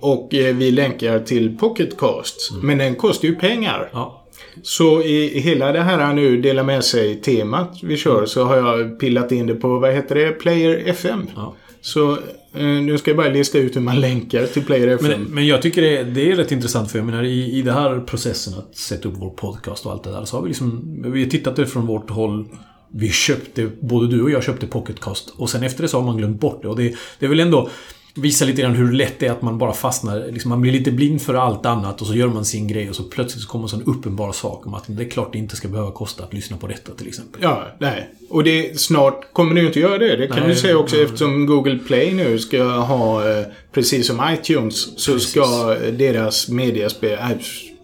Och 0.01 0.35
eh, 0.35 0.57
vi 0.57 0.71
länkar 0.71 1.19
till 1.19 1.59
Pocketcast. 1.59 2.53
Men 2.63 2.79
den 2.79 2.95
kostar 2.95 3.29
ju 3.29 3.35
pengar. 3.35 3.91
Ja. 3.93 4.23
Så 4.63 5.03
i 5.03 5.41
hela 5.41 5.73
det 5.73 5.83
här 5.83 6.15
nu 6.15 6.41
dela 6.41 6.63
med 6.63 6.85
sig-temat 6.85 7.79
vi 7.83 7.97
kör 7.97 8.27
så 8.27 8.45
har 8.45 8.57
jag 8.57 9.01
pillat 9.01 9.33
in 9.33 9.47
det 9.47 9.55
på, 9.55 9.79
vad 9.79 9.93
heter 9.93 10.15
det, 10.15 10.33
Player 10.33 10.83
FM. 10.87 11.27
Ja. 11.37 11.55
Så 11.81 12.19
nu 12.57 12.99
ska 12.99 13.11
jag 13.11 13.17
bara 13.17 13.29
lista 13.29 13.59
ut 13.59 13.77
hur 13.77 13.81
man 13.81 14.01
länkar 14.01 14.47
till 14.47 14.65
Player 14.65 14.89
FM. 14.89 15.11
Men, 15.11 15.23
men 15.23 15.47
jag 15.47 15.63
tycker 15.63 15.83
det 15.83 15.97
är, 15.97 16.05
det 16.05 16.33
är 16.33 16.37
rätt 16.37 16.53
intressant 16.53 16.91
för 16.91 16.99
jag 16.99 17.07
menar 17.07 17.23
i, 17.23 17.59
i 17.59 17.63
den 17.63 17.75
här 17.75 18.01
processen 18.01 18.55
att 18.59 18.77
sätta 18.77 19.09
upp 19.09 19.15
vår 19.17 19.31
podcast 19.31 19.87
och 19.87 19.93
allt 19.93 20.05
det 20.05 20.11
där 20.11 20.25
så 20.25 20.37
har 20.37 20.43
vi 20.43 20.49
liksom 20.49 21.03
Vi 21.13 21.23
har 21.23 21.31
tittat 21.31 21.57
det 21.57 21.67
från 21.67 21.87
vårt 21.87 22.11
håll 22.11 22.49
Vi 22.93 23.11
köpte, 23.11 23.71
både 23.81 24.17
du 24.17 24.23
och 24.23 24.31
jag 24.31 24.45
köpte 24.45 24.67
Pocketcast 24.67 25.35
och 25.37 25.51
sen 25.51 25.63
efter 25.63 25.83
det 25.83 25.89
så 25.89 25.99
har 25.99 26.07
man 26.07 26.17
glömt 26.17 26.41
bort 26.41 26.63
det 26.63 26.69
och 26.69 26.77
det, 26.77 26.95
det 27.19 27.27
är 27.27 27.31
väl 27.31 27.41
ändå 27.41 27.71
Visa 28.17 28.45
lite 28.45 28.63
grann 28.63 28.75
hur 28.75 28.93
lätt 28.93 29.19
det 29.19 29.27
är 29.27 29.31
att 29.33 29.43
man 29.43 29.59
bara 29.59 29.73
fastnar, 29.73 30.27
liksom 30.33 30.49
man 30.49 30.61
blir 30.61 30.73
lite 30.73 30.91
blind 30.93 31.23
för 31.23 31.35
allt 31.35 31.67
annat 31.67 32.01
och 32.01 32.07
så 32.07 32.15
gör 32.15 32.29
man 32.29 32.45
sin 32.45 32.69
grej 32.69 32.91
och 32.91 32.97
så 32.97 33.03
plötsligt 33.03 33.43
så 33.43 33.49
kommer 33.49 33.65
en 33.65 33.69
sån 33.69 33.83
uppenbar 33.83 34.33
sak 34.33 34.67
om 34.67 34.75
att 34.75 34.85
det 34.87 35.03
är 35.03 35.09
klart 35.11 35.33
det 35.33 35.39
inte 35.39 35.57
ska 35.57 35.69
behöva 35.69 35.91
kosta 35.91 36.25
att 36.25 36.33
lyssna 36.35 36.57
på 36.57 36.67
detta 36.67 36.93
till 36.93 37.09
exempel. 37.09 37.41
Ja, 37.43 37.67
nej. 37.79 38.09
Och 38.31 38.45
det, 38.45 38.81
snart 38.81 39.33
kommer 39.33 39.55
det 39.55 39.61
ju 39.61 39.67
inte 39.67 39.81
göra 39.81 39.99
det. 39.99 40.17
Det 40.17 40.27
kan 40.27 40.39
Nej, 40.41 40.49
du 40.49 40.57
säga 40.57 40.79
också 40.79 40.97
nej. 40.97 41.05
eftersom 41.05 41.47
Google 41.47 41.79
Play 41.79 42.15
nu 42.15 42.39
ska 42.39 42.63
ha, 42.65 43.31
eh, 43.31 43.47
precis 43.73 44.07
som 44.07 44.21
iTunes, 44.41 45.01
så 45.05 45.13
Precis. 45.13 45.31
ska 45.31 45.77
eh, 45.85 45.93
deras 45.93 46.49
mediaspel, 46.49 47.13
äh, 47.13 47.29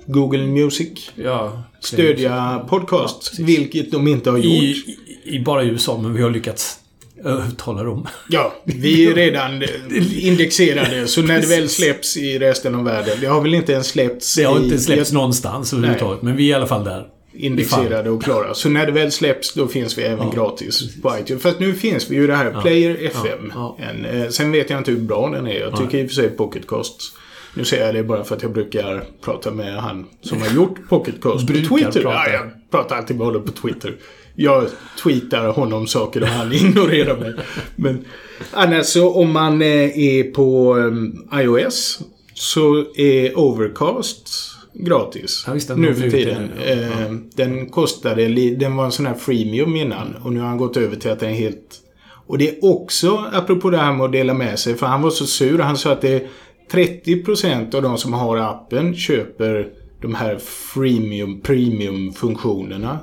Google 0.07 0.47
Music, 0.47 1.11
Ja. 1.15 1.63
stödja 1.81 2.67
podcast. 2.69 3.39
vilket 3.39 3.93
de 3.93 4.09
inte 4.09 4.31
har 4.31 4.39
gjort. 4.39 4.53
I, 4.55 4.67
i, 5.25 5.37
I 5.37 5.41
bara 5.41 5.65
USA, 5.65 5.99
men 6.03 6.15
vi 6.15 6.23
har 6.23 6.31
lyckats 6.31 6.79
övertala 7.25 7.83
dem. 7.83 8.07
Ja, 8.29 8.53
vi 8.65 9.07
är 9.07 9.15
redan 9.15 9.63
eh, 9.63 10.27
indexerade. 10.27 11.07
Så 11.07 11.23
när 11.23 11.41
det 11.41 11.47
väl 11.47 11.69
släpps 11.69 12.17
i 12.17 12.39
resten 12.39 12.75
av 12.75 12.85
världen. 12.85 13.17
Det 13.21 13.27
har 13.27 13.41
väl 13.41 13.55
inte 13.55 13.73
ens 13.73 13.87
släppts 13.89 14.35
Det 14.35 14.45
har 14.45 14.61
i- 14.61 14.65
inte 14.65 14.79
släppts 14.79 15.13
någonstans 15.13 15.73
överhuvudtaget, 15.73 16.23
men 16.23 16.37
vi 16.37 16.45
är 16.45 16.49
i 16.51 16.55
alla 16.55 16.67
fall 16.67 16.85
där. 16.85 17.07
indexerade 17.35 18.11
och 18.11 18.23
klara. 18.23 18.55
Så 18.55 18.69
när 18.69 18.87
det 18.87 18.93
väl 18.93 19.13
släpps 19.13 19.55
då 19.55 19.67
finns 19.69 19.99
vi 19.99 20.03
även 20.03 20.31
gratis 20.31 21.01
på 21.03 21.17
iTunes. 21.21 21.43
Fast 21.43 21.61
nu 21.61 21.75
finns 21.75 22.11
vi 22.11 22.15
ju 22.17 22.27
det 22.27 22.35
här 22.37 22.61
Player 22.63 23.07
FM. 23.07 23.53
ja. 23.55 23.77
En, 23.81 24.05
eh, 24.05 24.29
sen 24.29 24.53
vet 24.53 24.71
jag 24.71 24.79
inte 24.81 24.91
hur 24.91 24.99
bra 25.01 25.29
den 25.31 25.47
är. 25.47 25.61
Jag 25.61 25.77
tycker 25.77 25.99
i 25.99 26.05
och 26.07 26.09
för 26.09 26.15
sig 26.15 26.29
Pocketcast. 26.31 26.97
Nu 27.55 27.65
säger 27.65 27.87
jag 27.87 27.95
det 27.95 28.03
bara 28.03 28.25
för 28.25 28.37
att 28.37 28.43
jag 28.43 28.53
brukar 28.53 29.05
prata 29.25 29.51
med 29.51 29.77
han 29.77 30.07
som 30.21 30.41
har 30.43 30.49
gjort 30.49 30.89
Pocketcast 30.89 31.47
på 31.47 31.53
Twitter. 31.53 32.03
prata. 32.03 32.09
Ja, 32.09 32.29
jag 32.33 32.71
pratar 32.71 32.97
alltid 32.97 33.17
med 33.17 33.27
honom 33.27 33.43
på 33.45 33.53
Twitter. 33.53 33.95
Jag 34.35 34.67
tweetar 35.03 35.49
honom 35.49 35.87
saker 35.87 36.23
och 36.23 36.29
han 36.29 36.53
ignorerar 36.53 37.17
mig. 37.17 37.35
Men 37.77 38.05
annars 38.51 38.87
så 38.87 39.15
om 39.15 39.33
man 39.33 39.63
eh, 39.63 39.99
är 39.99 40.23
på 40.31 40.79
eh, 41.33 41.41
iOS 41.41 42.01
så 42.35 42.85
är 42.97 43.39
Overcast 43.39 44.29
gratis. 44.75 45.45
Ja, 45.47 45.53
visst, 45.53 45.69
den 45.69 45.81
nu 45.81 45.95
för 45.95 46.11
tiden. 46.11 46.51
det 46.57 46.75
nu, 46.75 46.91
ja. 46.99 47.07
Eh, 47.07 47.13
Den 47.35 47.69
kostade, 47.69 48.29
den 48.55 48.77
var 48.77 48.85
en 48.85 48.93
sån 48.93 49.07
här 49.07 49.15
freemium 49.15 49.77
innan 49.77 50.15
och 50.23 50.33
nu 50.33 50.41
har 50.41 50.49
han 50.49 50.59
gått 50.59 50.77
över 50.77 50.97
till 50.97 51.11
att 51.11 51.21
den 51.21 51.31
är 51.31 51.35
helt... 51.35 51.79
Och 52.27 52.39
det 52.39 52.49
är 52.49 52.65
också, 52.65 53.25
apropå 53.33 53.71
det 53.71 53.77
här 53.77 53.93
med 53.93 54.05
att 54.05 54.13
dela 54.13 54.35
med 54.35 54.59
sig, 54.59 54.75
för 54.75 54.87
han 54.87 55.03
var 55.03 55.11
så 55.11 55.27
sur. 55.27 55.59
Han 55.59 55.77
sa 55.77 55.93
att 55.93 56.01
det 56.01 56.15
är 56.15 56.29
30% 56.71 57.75
av 57.75 57.83
de 57.83 57.99
som 57.99 58.13
har 58.13 58.37
appen 58.37 58.95
köper 58.95 59.69
de 60.03 60.15
här 60.15 60.39
freemium, 60.75 61.41
premium-funktionerna. 61.41 62.99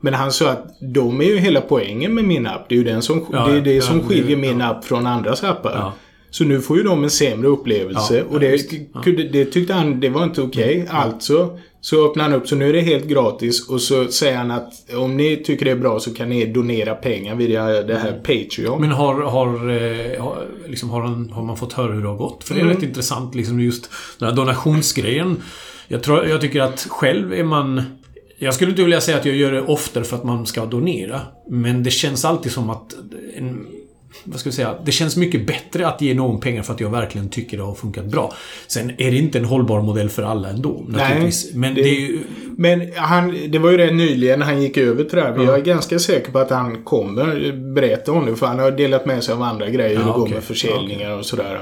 Men 0.00 0.14
han 0.14 0.32
sa 0.32 0.50
att 0.50 0.76
de 0.94 1.20
är 1.20 1.24
ju 1.24 1.38
hela 1.38 1.60
poängen 1.60 2.14
med 2.14 2.24
min 2.24 2.46
app. 2.46 2.66
Det 2.68 2.74
är 2.74 2.78
ju 2.78 2.84
den 2.84 3.02
som, 3.02 3.26
Ja, 3.32 3.46
det, 3.46 3.56
är 3.56 3.60
det 3.60 3.72
ja, 3.74 3.82
som 3.82 3.98
det- 3.98 4.04
skiljer 4.04 4.30
ja. 4.30 4.38
min 4.38 4.62
app 4.62 4.84
från 4.84 5.06
andras 5.06 5.44
appar. 5.44 5.92
Så 6.32 6.44
nu 6.44 6.60
får 6.60 6.76
ju 6.76 6.82
de 6.82 7.04
en 7.04 7.10
sämre 7.10 7.48
upplevelse. 7.48 8.22
Och 8.30 8.40
det, 8.40 8.70
kunde, 9.02 9.22
det 9.28 9.44
tyckte 9.44 9.74
han, 9.74 10.00
det 10.00 10.08
var 10.08 10.24
inte 10.24 10.42
okej. 10.42 10.86
Alltså 10.90 11.58
så 11.80 12.06
öppnar 12.10 12.24
han 12.24 12.32
upp, 12.32 12.48
så 12.48 12.56
nu 12.56 12.68
är 12.68 12.72
det 12.72 12.80
helt 12.80 13.04
gratis. 13.04 13.68
Och 13.68 13.80
så 13.80 14.06
säger 14.08 14.36
han 14.36 14.50
att 14.50 14.72
om 14.96 15.16
ni 15.16 15.36
tycker 15.36 15.64
det 15.64 15.70
är 15.70 15.76
bra 15.76 16.00
så 16.00 16.14
kan 16.14 16.28
ni 16.28 16.46
donera 16.46 16.94
pengar 16.94 17.34
via 17.34 17.64
det 17.82 17.96
här 17.96 18.12
Patreon. 18.12 18.80
Men 18.80 18.90
har, 18.90 19.14
har, 19.22 19.46
eh, 19.70 20.22
har, 20.22 20.46
liksom, 20.68 20.90
har, 20.90 21.00
han, 21.02 21.30
har 21.30 21.42
man 21.42 21.56
fått 21.56 21.72
höra 21.72 21.92
hur 21.92 22.02
det 22.02 22.08
har 22.08 22.16
gått? 22.16 22.44
För 22.44 22.54
det 22.54 22.60
är 22.60 22.64
Mm. 22.64 22.74
rätt 22.76 22.82
intressant, 22.84 23.34
liksom 23.34 23.60
just 23.60 23.90
den 24.18 24.28
här 24.28 24.36
donationsgrejen. 24.36 25.42
Jag, 25.88 26.02
tror, 26.02 26.26
jag 26.26 26.40
tycker 26.40 26.60
att 26.60 26.86
själv 26.90 27.32
är 27.34 27.44
man... 27.44 27.82
Jag 28.42 28.54
skulle 28.54 28.70
inte 28.70 28.82
vilja 28.82 29.00
säga 29.00 29.16
att 29.18 29.24
jag 29.24 29.36
gör 29.36 29.52
det 29.52 29.62
oftare 29.62 30.04
för 30.04 30.16
att 30.16 30.24
man 30.24 30.46
ska 30.46 30.66
donera. 30.66 31.20
Men 31.50 31.82
det 31.82 31.90
känns 31.90 32.24
alltid 32.24 32.52
som 32.52 32.70
att... 32.70 32.94
En, 33.36 33.66
vad 34.24 34.40
ska 34.40 34.50
vi 34.50 34.56
säga? 34.56 34.74
Det 34.84 34.92
känns 34.92 35.16
mycket 35.16 35.46
bättre 35.46 35.86
att 35.88 36.00
ge 36.02 36.14
någon 36.14 36.40
pengar 36.40 36.62
för 36.62 36.74
att 36.74 36.80
jag 36.80 36.90
verkligen 36.90 37.28
tycker 37.28 37.56
det 37.56 37.62
har 37.62 37.74
funkat 37.74 38.04
bra. 38.04 38.32
Sen 38.66 38.90
är 38.90 39.10
det 39.10 39.16
inte 39.16 39.38
en 39.38 39.44
hållbar 39.44 39.82
modell 39.82 40.08
för 40.08 40.22
alla 40.22 40.48
ändå, 40.48 40.84
naturligtvis. 40.88 41.54
Men 41.54 41.74
det- 41.74 41.82
det 41.82 41.88
är 41.88 42.00
ju... 42.00 42.18
Men 42.56 42.92
han, 42.96 43.38
det 43.48 43.58
var 43.58 43.70
ju 43.70 43.76
rätt 43.76 43.94
nyligen 43.94 44.42
han 44.42 44.62
gick 44.62 44.76
över 44.76 45.04
till 45.04 45.16
det 45.18 45.22
här. 45.22 45.36
Men 45.36 45.46
Jag 45.46 45.54
är 45.58 45.62
ganska 45.62 45.98
säker 45.98 46.32
på 46.32 46.38
att 46.38 46.50
han 46.50 46.84
kommer 46.84 47.52
berätta 47.74 48.12
om 48.12 48.26
det. 48.26 48.36
För 48.36 48.46
han 48.46 48.58
har 48.58 48.70
delat 48.70 49.06
med 49.06 49.24
sig 49.24 49.34
av 49.34 49.42
andra 49.42 49.70
grejer. 49.70 49.96
hur 49.96 50.06
Ja, 50.06 50.12
det 50.12 50.18
går 50.20 50.28
med 50.28 50.42
försäljningar 50.44 51.10
och 51.18 51.26
sådär. 51.26 51.60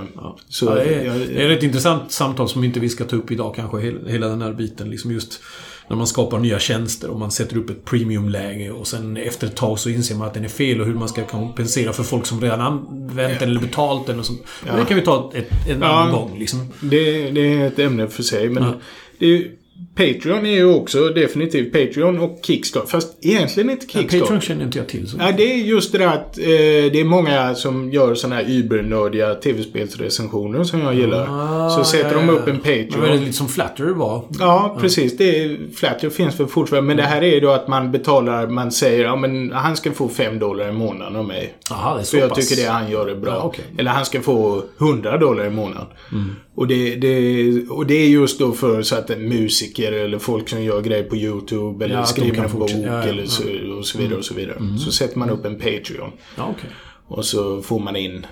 Så, 0.49 0.67
Ja, 0.67 0.75
det, 0.75 0.81
är, 0.95 1.05
jag, 1.05 1.15
det 1.29 1.43
är 1.45 1.51
ett 1.51 1.63
intressant 1.63 2.13
samtal 2.13 2.49
som 2.49 2.65
inte 2.65 2.81
vi 2.81 2.89
ska 2.89 3.05
ta 3.05 3.17
upp 3.17 3.31
idag 3.31 3.55
kanske. 3.55 3.79
Hela, 3.79 4.09
hela 4.09 4.29
den 4.29 4.43
här 4.43 4.53
biten. 4.53 4.91
Liksom 4.91 5.11
just 5.13 5.41
när 5.89 5.97
man 5.97 6.07
skapar 6.07 6.39
nya 6.39 6.59
tjänster 6.59 7.11
och 7.11 7.19
man 7.19 7.31
sätter 7.31 7.57
upp 7.57 7.71
ett 7.71 7.85
premiumläge 7.85 8.71
och 8.71 8.87
sen 8.87 9.17
efter 9.17 9.47
ett 9.47 9.57
tag 9.57 9.79
så 9.79 9.89
inser 9.91 10.15
man 10.15 10.27
att 10.29 10.35
den 10.35 10.45
är 10.45 10.49
fel 10.49 10.81
och 10.81 10.87
hur 10.87 10.95
man 10.95 11.09
ska 11.09 11.25
kompensera 11.25 11.93
för 11.93 12.03
folk 12.03 12.27
som 12.27 12.41
redan 12.41 12.61
använt 12.61 13.41
den 13.41 13.49
eller 13.51 13.61
betalt 13.61 14.07
den 14.07 14.19
och 14.19 14.27
så. 14.27 14.33
Men 14.67 14.77
Det 14.77 14.85
kan 14.85 14.97
vi 14.97 15.03
ta 15.03 15.33
ett, 15.35 15.51
en 15.69 15.81
Ja. 15.81 15.87
annan 15.87 16.13
gång 16.13 16.39
liksom. 16.39 16.69
Det, 16.81 17.31
det 17.31 17.41
är 17.41 17.67
ett 17.67 17.79
ämne 17.79 18.09
för 18.09 18.23
sig. 18.23 18.49
Men 18.49 18.63
Ja. 18.63 18.73
det 19.19 19.27
är, 19.27 19.51
Patreon 19.95 20.47
är 20.47 20.51
ju 20.55 20.75
också 20.75 21.09
definitivt 21.09 21.73
Patreon 21.73 22.19
och 22.19 22.41
Kickstart. 22.43 22.89
Fast 22.89 23.19
egentligen 23.25 23.71
inte 23.71 23.87
Ja, 23.93 24.01
Kickstart. 24.01 24.21
Patreon 24.21 24.41
känner 24.41 24.65
inte 24.65 24.79
jag 24.79 24.89
till. 24.89 25.09
Så. 25.09 25.17
Ja, 25.21 25.33
det 25.37 25.53
är 25.53 25.57
just 25.57 25.93
det 25.93 25.99
där 25.99 26.07
att 26.07 26.39
eh, 26.39 26.45
det 26.93 27.01
är 27.01 27.05
många 27.05 27.55
som 27.55 27.93
gör 27.93 28.15
såna 28.15 28.35
här 28.35 28.51
übernördiga 28.51 29.35
tv-spelsrecensioner 29.35 30.65
som 30.65 30.81
jag 30.81 30.95
gillar. 30.95 31.27
Ah, 31.31 31.71
så 31.71 31.85
sätter 31.85 32.13
ja, 32.13 32.17
de 32.17 32.29
ja. 32.29 32.33
upp 32.33 32.49
en 32.49 32.55
Men 32.55 32.63
var 32.65 32.73
det 32.73 32.85
Patreon. 32.91 33.21
lite 33.21 33.33
som 33.33 33.49
Flattery 33.49 33.93
var? 33.93 34.25
Ja, 34.39 34.77
precis. 34.81 35.17
Det 35.17 35.43
är, 35.45 35.59
Flatter 35.75 36.11
finns 36.11 36.41
väl 36.41 36.47
fortfarande. 36.47 36.87
Men 36.87 36.97
det 36.97 37.03
här 37.03 37.23
är 37.23 37.35
ju 37.35 37.41
då 37.41 37.51
att 37.51 37.69
man 37.69 37.93
betalar, 37.93 38.47
man 38.47 38.73
säger 38.73 39.05
ja 39.05 39.17
men 39.17 39.53
han 39.53 39.77
ska 39.77 39.93
få 39.93 40.09
5 40.09 40.39
dollar 40.39 40.69
i 40.69 40.73
månaden 40.73 41.17
av 41.17 41.25
mig. 41.25 41.55
Jaha, 41.71 41.95
det 41.95 42.01
är 42.01 42.05
så 42.05 42.11
För 42.11 42.19
jag 42.19 42.29
pass. 42.29 42.49
tycker 42.49 42.63
det 42.63 42.69
han 42.69 42.91
gör 42.91 43.07
är 43.07 43.15
bra. 43.15 43.31
Ja, 43.31 43.43
okej. 43.43 43.65
Eller 43.79 43.91
han 43.91 44.05
ska 44.05 44.21
få 44.21 44.63
100 44.79 45.19
dollar 45.19 45.47
i 45.47 45.51
månaden. 45.51 45.87
Mm. 46.13 46.37
Och, 46.55 46.67
det, 46.67 46.95
det, 46.95 47.69
och 47.69 47.87
det 47.87 47.95
är 47.95 48.09
just 48.09 48.39
då 48.39 48.53
för 48.53 48.83
så 48.83 48.95
att 48.95 49.11
en 49.11 49.29
musiker 49.69 49.93
eller 49.93 50.19
folk 50.19 50.49
som 50.49 50.63
gör 50.63 50.83
grejer 50.83 51.05
på 51.05 51.17
YouTube 51.17 51.85
eller 51.85 51.95
Ja, 51.95 52.05
skriver 52.07 52.45
en 52.45 52.59
bok. 52.59 52.71
Ja, 52.71 52.79
ja, 52.79 53.03
eller 53.03 53.27
så, 53.27 53.43
och 53.79 53.87
så 53.87 53.99
vidare 53.99 54.19
och 54.19 54.25
så 54.25 54.35
vidare. 54.35 54.59
Så 54.85 54.93
sätter 54.93 55.19
man 55.19 55.31
upp 55.31 55.45
en 55.45 55.55
Patreon. 55.59 56.13
Okej. 56.37 56.71
Och 57.09 57.25
så 57.25 57.63
får 57.63 57.79
man 57.79 57.97
in 57.97 58.27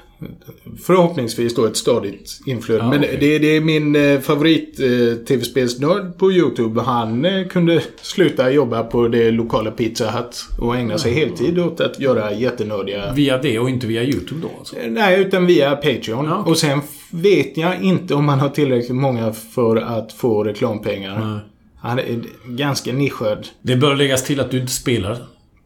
förhoppningsvis 0.87 1.55
då 1.55 1.65
ett 1.65 1.77
stadigt 1.77 2.41
inflöde. 2.47 2.85
Ja, 2.85 2.91
Men 2.91 3.01
det, 3.01 3.39
det 3.39 3.57
är 3.57 3.61
min 3.61 3.97
eh, 3.97 4.21
favorit 4.21 4.81
eh, 4.81 5.25
tv-spelsnörd 5.25 6.19
på 6.19 6.33
YouTube. 6.33 6.81
Han 6.81 7.25
eh, 7.25 7.47
kunde 7.47 7.83
sluta 8.03 8.51
jobba 8.51 8.83
på 8.83 9.09
det 9.09 9.31
lokala 9.31 9.71
Pizza 9.71 10.11
Hut 10.11 10.47
och 10.59 10.77
ägna 10.77 10.99
sig 10.99 11.13
heltid 11.13 11.59
åt 11.59 11.81
att 11.81 12.01
göra 12.01 12.33
jättenördiga... 12.33 13.13
Via 13.13 13.39
det 13.39 13.59
och 13.59 13.71
inte 13.71 13.87
via 13.87 14.03
YouTube 14.03 14.41
då 14.43 14.51
alltså? 14.59 14.77
Eh, 14.77 14.91
Nej, 14.91 15.21
utan 15.21 15.47
via 15.47 15.77
Patreon. 15.77 16.25
Ja, 16.25 16.39
okej. 16.41 16.51
Och 16.51 16.59
sen 16.59 16.81
vet 17.11 17.57
jag 17.57 17.83
inte 17.83 18.15
om 18.15 18.25
man 18.25 18.41
har 18.41 18.49
tillräckligt 18.49 18.97
många 18.97 19.33
för 19.33 19.77
att 19.77 20.13
få 20.13 20.45
reklampengar. 20.45 21.21
Nej. 21.21 21.41
Han 21.79 21.99
är 21.99 22.23
ganska 22.47 22.93
nischad. 22.93 23.47
Det 23.63 23.77
bör 23.77 23.95
läggas 23.95 24.25
till 24.25 24.41
att 24.41 24.51
du 24.51 24.61
inte 24.61 24.73
spelar. 24.73 25.19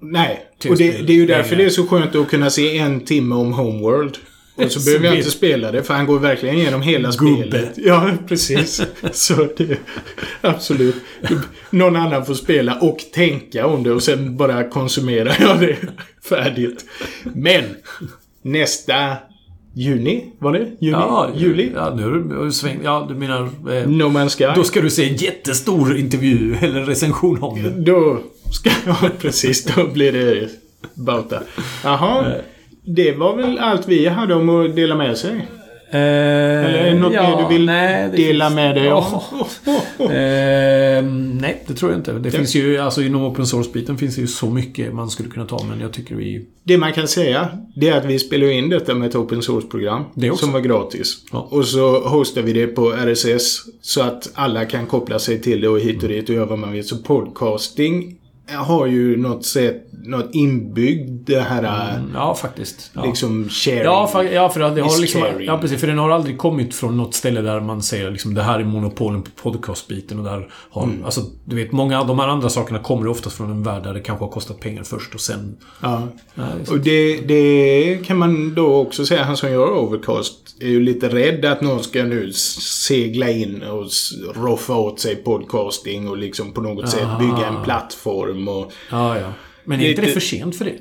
Nej, 0.02 0.46
och 0.68 0.76
det, 0.76 1.06
det 1.06 1.12
är 1.12 1.16
ju 1.16 1.26
därför 1.26 1.56
det 1.56 1.64
är 1.64 1.70
så 1.70 1.86
skönt 1.86 2.14
att 2.14 2.28
kunna 2.28 2.50
se 2.50 2.78
en 2.78 3.00
timme 3.00 3.34
om 3.34 3.52
Homeworld. 3.52 4.18
Och 4.54 4.72
så 4.72 4.80
behöver 4.84 5.06
jag 5.06 5.16
inte 5.16 5.30
spela 5.30 5.72
det 5.72 5.82
för 5.82 5.94
han 5.94 6.06
går 6.06 6.18
verkligen 6.18 6.56
igenom 6.56 6.82
hela 6.82 7.10
Gubbe. 7.18 7.48
spelet. 7.48 7.72
Ja, 7.76 8.10
precis. 8.28 8.82
Så 9.12 9.48
det... 9.56 9.78
Absolut. 10.40 10.96
Någon 11.70 11.96
annan 11.96 12.26
får 12.26 12.34
spela 12.34 12.74
och 12.74 12.98
tänka 13.14 13.66
om 13.66 13.82
det 13.82 13.92
och 13.92 14.02
sen 14.02 14.36
bara 14.36 14.68
konsumera. 14.68 15.32
Ja, 15.40 15.54
det 15.54 15.70
är 15.70 15.78
färdigt. 16.28 16.84
Men! 17.34 17.64
Nästa 18.42 19.16
juni, 19.74 20.24
var 20.38 20.52
det? 20.52 20.58
Juni? 20.58 20.92
Ja, 20.92 21.30
Juli? 21.36 21.72
Ja, 21.74 21.94
nu 21.94 22.02
har 22.02 22.44
du 22.44 22.52
svängt. 22.52 22.80
Ja, 22.84 23.06
du 23.08 23.14
menar... 23.14 23.42
Eh, 23.42 23.88
No 23.88 24.04
Man's 24.04 24.36
Sky. 24.38 24.44
Då 24.56 24.64
ska 24.64 24.80
du 24.80 24.90
se 24.90 25.08
en 25.10 25.16
jättestor 25.16 25.96
intervju 25.96 26.56
eller 26.60 26.80
recension 26.84 27.42
om 27.42 27.62
det. 27.62 27.70
Då 27.70 28.18
ska... 28.52 28.70
Ja, 28.86 28.96
precis. 29.18 29.64
Då 29.64 29.86
blir 29.86 30.12
det 30.12 30.48
bauta. 30.94 31.42
Jaha. 31.84 32.32
Det 32.84 33.12
var 33.12 33.36
väl 33.36 33.58
allt 33.58 33.88
vi 33.88 34.06
hade 34.08 34.34
om 34.34 34.48
att 34.48 34.76
dela 34.76 34.94
med 34.94 35.16
sig. 35.18 35.48
Eller 35.92 36.78
är 36.78 36.94
det 36.94 36.98
något 37.00 37.12
mer 37.12 37.42
du 37.42 37.54
vill 37.54 37.66
nej, 37.66 38.08
det 38.10 38.16
dela 38.16 38.44
finns- 38.44 38.54
med 38.54 38.74
dig? 38.74 38.84
Ja. 38.84 39.24
Eh, 40.00 41.04
nej, 41.40 41.62
det 41.66 41.74
tror 41.74 41.90
jag 41.90 41.98
inte. 42.00 42.12
Det 42.12 42.30
finns 42.30 42.54
ju, 42.54 42.78
alltså 42.78 43.02
inom 43.02 43.24
open 43.24 43.46
source-biten 43.46 43.98
finns 43.98 44.14
det 44.14 44.20
ju 44.20 44.26
så 44.26 44.46
mycket 44.50 44.94
man 44.94 45.10
skulle 45.10 45.28
kunna 45.28 45.46
ta, 45.46 45.64
men 45.68 45.80
jag 45.80 45.92
tycker 45.92 46.14
vi... 46.14 46.46
Det 46.64 46.78
man 46.78 46.92
kan 46.92 47.08
säga, 47.08 47.48
det 47.76 47.88
är 47.88 47.96
att 47.96 48.04
vi 48.04 48.18
spelar 48.18 48.46
in 48.50 48.68
detta 48.68 48.94
med 48.94 49.08
ett 49.08 49.14
open 49.16 49.42
source-program. 49.42 50.04
Det. 50.14 50.38
Som 50.38 50.52
var 50.52 50.60
gratis. 50.60 51.16
Ja. 51.32 51.48
Och 51.50 51.64
så 51.64 52.00
hostar 52.08 52.42
vi 52.42 52.52
det 52.52 52.66
på 52.66 52.90
RSS. 52.92 53.62
Så 53.82 54.02
att 54.02 54.30
alla 54.34 54.64
kan 54.64 54.86
koppla 54.86 55.18
sig 55.18 55.40
till 55.42 55.60
det 55.60 55.68
och 55.68 55.80
hit 55.80 56.02
och 56.02 56.08
dit 56.08 56.28
och 56.28 56.34
göra 56.34 56.46
vad 56.46 56.58
man 56.58 56.72
vill. 56.72 56.88
Så 56.88 56.96
podcasting 56.96 58.16
har 58.56 58.86
ju 58.86 59.16
något 59.16 59.46
sätt, 59.46 59.86
något 60.04 60.30
inbyggd 60.32 61.26
det 61.26 61.40
här 61.40 62.00
Ja, 62.14 62.34
faktiskt. 62.34 62.90
Ja. 62.94 63.04
liksom 63.04 63.48
sharing. 63.48 63.82
Ja, 63.82 64.06
för, 64.06 64.24
ja, 64.24 64.48
för 64.48 64.60
det 64.60 64.82
har 64.82 65.00
liksom... 65.00 65.20
caring. 65.20 65.46
Ja, 65.46 65.58
precis. 65.58 65.80
För 65.80 65.86
den 65.86 65.98
har 65.98 66.10
aldrig 66.10 66.38
kommit 66.38 66.74
från 66.74 66.96
något 66.96 67.14
ställe 67.14 67.40
där 67.40 67.60
man 67.60 67.82
säger 67.82 68.10
liksom 68.10 68.34
det 68.34 68.42
här 68.42 68.60
är 68.60 68.64
monopolen 68.64 69.22
på 69.22 69.30
podcastbiten 69.30 70.18
och 70.18 70.24
där 70.24 70.48
har... 70.70 70.84
Mm. 70.84 71.04
Alltså, 71.04 71.20
du 71.44 71.56
vet, 71.56 71.72
många 71.72 72.00
av 72.00 72.06
de 72.06 72.18
här 72.18 72.28
andra 72.28 72.48
sakerna 72.48 72.78
kommer 72.78 73.08
oftast 73.08 73.36
från 73.36 73.50
en 73.50 73.62
värld 73.62 73.82
där 73.82 73.94
det 73.94 74.00
kanske 74.00 74.24
har 74.24 74.32
kostat 74.32 74.60
pengar 74.60 74.82
först 74.82 75.14
och 75.14 75.20
sen... 75.20 75.56
Ja. 75.80 76.02
Ja, 76.34 76.42
det. 76.64 76.70
Och 76.70 76.80
det, 76.80 77.20
det 77.20 78.06
kan 78.06 78.18
man 78.18 78.54
då 78.54 78.74
också 78.74 79.06
säga, 79.06 79.24
han 79.24 79.36
som 79.36 79.50
gör 79.52 79.78
Overcast 79.78 80.56
är 80.60 80.68
ju 80.68 80.80
lite 80.80 81.08
rädd 81.08 81.44
att 81.44 81.60
någon 81.60 81.82
ska 81.82 82.04
nu 82.04 82.32
segla 82.32 83.30
in 83.30 83.62
och 83.62 83.86
roffa 84.34 84.74
åt 84.74 85.00
sig 85.00 85.16
podcasting 85.16 86.08
och 86.08 86.16
liksom 86.16 86.52
på 86.52 86.60
något 86.60 86.88
sätt 86.88 87.08
bygga 87.18 87.46
en 87.46 87.64
plattform 87.64 88.39
och... 88.48 88.72
Ja, 88.90 89.18
ja. 89.18 89.32
Men 89.64 89.80
är 89.80 89.90
inte 89.90 90.02
det 90.02 90.08
för 90.08 90.20
sent 90.20 90.56
för 90.56 90.64
det? 90.64 90.78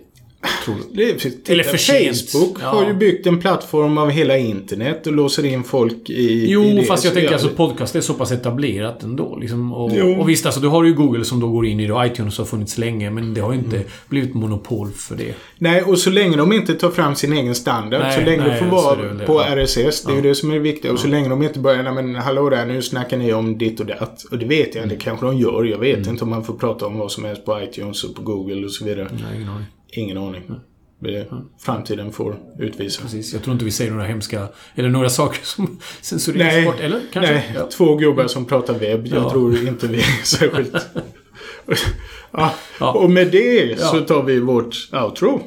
Det 0.93 1.49
Eller 1.51 1.63
för. 1.63 1.77
Facebook 1.77 2.57
Ja. 2.61 2.67
har 2.67 2.87
ju 2.87 2.93
byggt 2.93 3.27
en 3.27 3.39
plattform 3.39 3.97
av 3.97 4.09
hela 4.09 4.37
internet 4.37 5.07
och 5.07 5.13
låser 5.13 5.45
in 5.45 5.63
folk 5.63 6.09
i 6.09 6.45
Jo, 6.51 6.63
i 6.63 6.73
det. 6.73 6.83
fast 6.83 7.05
jag 7.05 7.13
tänker 7.13 7.31
alltså 7.33 7.47
det. 7.47 7.55
podcast 7.55 7.95
är 7.95 8.01
så 8.01 8.13
pass 8.13 8.31
etablerat 8.31 9.03
ändå. 9.03 9.37
Liksom, 9.41 9.73
och, 9.73 9.91
Jo. 9.95 10.19
och 10.19 10.29
visst, 10.29 10.45
alltså 10.45 10.61
du 10.61 10.67
har 10.67 10.83
ju 10.83 10.93
Google 10.93 11.25
som 11.25 11.39
då 11.39 11.47
går 11.47 11.65
in 11.65 11.79
i 11.79 11.87
det 11.87 11.93
och 11.93 12.05
iTunes 12.05 12.37
har 12.37 12.45
funnits 12.45 12.77
länge, 12.77 13.09
men 13.11 13.33
det 13.33 13.41
har 13.41 13.53
ju 13.53 13.59
inte 13.59 13.75
Mm. 13.75 13.87
blivit 14.07 14.33
monopol 14.33 14.91
för 14.91 15.15
det. 15.15 15.33
Nej, 15.57 15.81
och 15.83 15.97
så 15.99 16.09
länge 16.09 16.37
de 16.37 16.53
inte 16.53 16.73
tar 16.73 16.91
fram 16.91 17.15
sin 17.15 17.33
egen 17.33 17.55
standard, 17.55 18.01
Nej, 18.01 18.15
så 18.19 18.25
länge 18.25 18.43
nej, 18.43 18.49
det 18.51 18.57
får 18.57 18.65
vara 18.65 18.95
det 19.01 19.13
det, 19.13 19.25
på 19.25 19.33
ja. 19.47 19.55
RSS, 19.65 20.03
det 20.03 20.11
är 20.11 20.15
ju 20.15 20.21
det 20.21 20.35
som 20.35 20.51
är 20.51 20.59
viktigt. 20.59 20.91
Och 20.91 20.99
så 20.99 21.07
länge 21.07 21.29
de 21.29 21.43
inte 21.43 21.59
börjar, 21.59 21.83
nej 21.83 21.93
men 21.93 22.15
hallå 22.15 22.49
där, 22.49 22.65
nu 22.65 22.81
snackar 22.81 23.17
ni 23.17 23.33
om 23.33 23.57
ditt 23.57 23.79
och 23.79 23.85
datt. 23.85 24.23
Och 24.31 24.37
det 24.37 24.45
vet 24.45 24.75
jag, 24.75 24.89
det 24.89 24.95
kanske 24.95 25.25
de 25.25 25.37
gör. 25.37 25.63
Jag 25.63 25.77
vet 25.77 25.97
Mm. 25.97 26.09
inte 26.09 26.23
om 26.23 26.29
man 26.29 26.43
får 26.43 26.53
prata 26.53 26.85
om 26.85 26.97
vad 26.97 27.11
som 27.11 27.23
helst 27.25 27.45
på 27.45 27.61
iTunes 27.61 28.03
och 28.03 28.15
på 28.15 28.21
Google 28.21 28.65
och 28.65 28.71
så 28.71 28.85
vidare. 28.85 29.07
Nej, 29.11 29.43
aning. 29.43 29.65
Ingen 29.91 30.17
aning. 30.17 30.51
Det 30.99 31.27
framtiden 31.59 32.11
får 32.11 32.39
utvisa. 32.59 33.01
Precis. 33.01 33.33
Jag 33.33 33.43
tror 33.43 33.53
inte 33.53 33.65
vi 33.65 33.71
säger 33.71 33.91
några 33.91 34.05
hemska... 34.05 34.47
Eller 34.75 34.89
några 34.89 35.09
saker 35.19 35.39
som 35.43 35.79
censureras 36.01 36.53
Nej, 36.53 36.65
bort. 36.65 36.79
Eller? 36.79 37.01
Kanske? 37.13 37.31
nej 37.33 37.51
Ja. 37.55 37.67
två 37.71 37.95
gubbar 37.95 38.27
som 38.27 38.45
pratar 38.45 38.73
webb. 38.73 39.07
Jag 39.07 39.23
Ja. 39.23 39.29
tror 39.31 39.67
inte 39.67 39.87
vi 39.87 39.97
är 39.97 40.23
särskilt... 40.25 40.73
ja. 42.31 42.53
Ja. 42.79 42.91
Och 42.93 43.09
med 43.09 43.31
det 43.31 43.79
så 43.79 44.01
tar 44.01 44.23
vi 44.23 44.39
vårt 44.39 44.75
outro. 44.93 45.41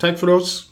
Tack 0.00 0.18
för 0.18 0.28
oss. 0.28 0.70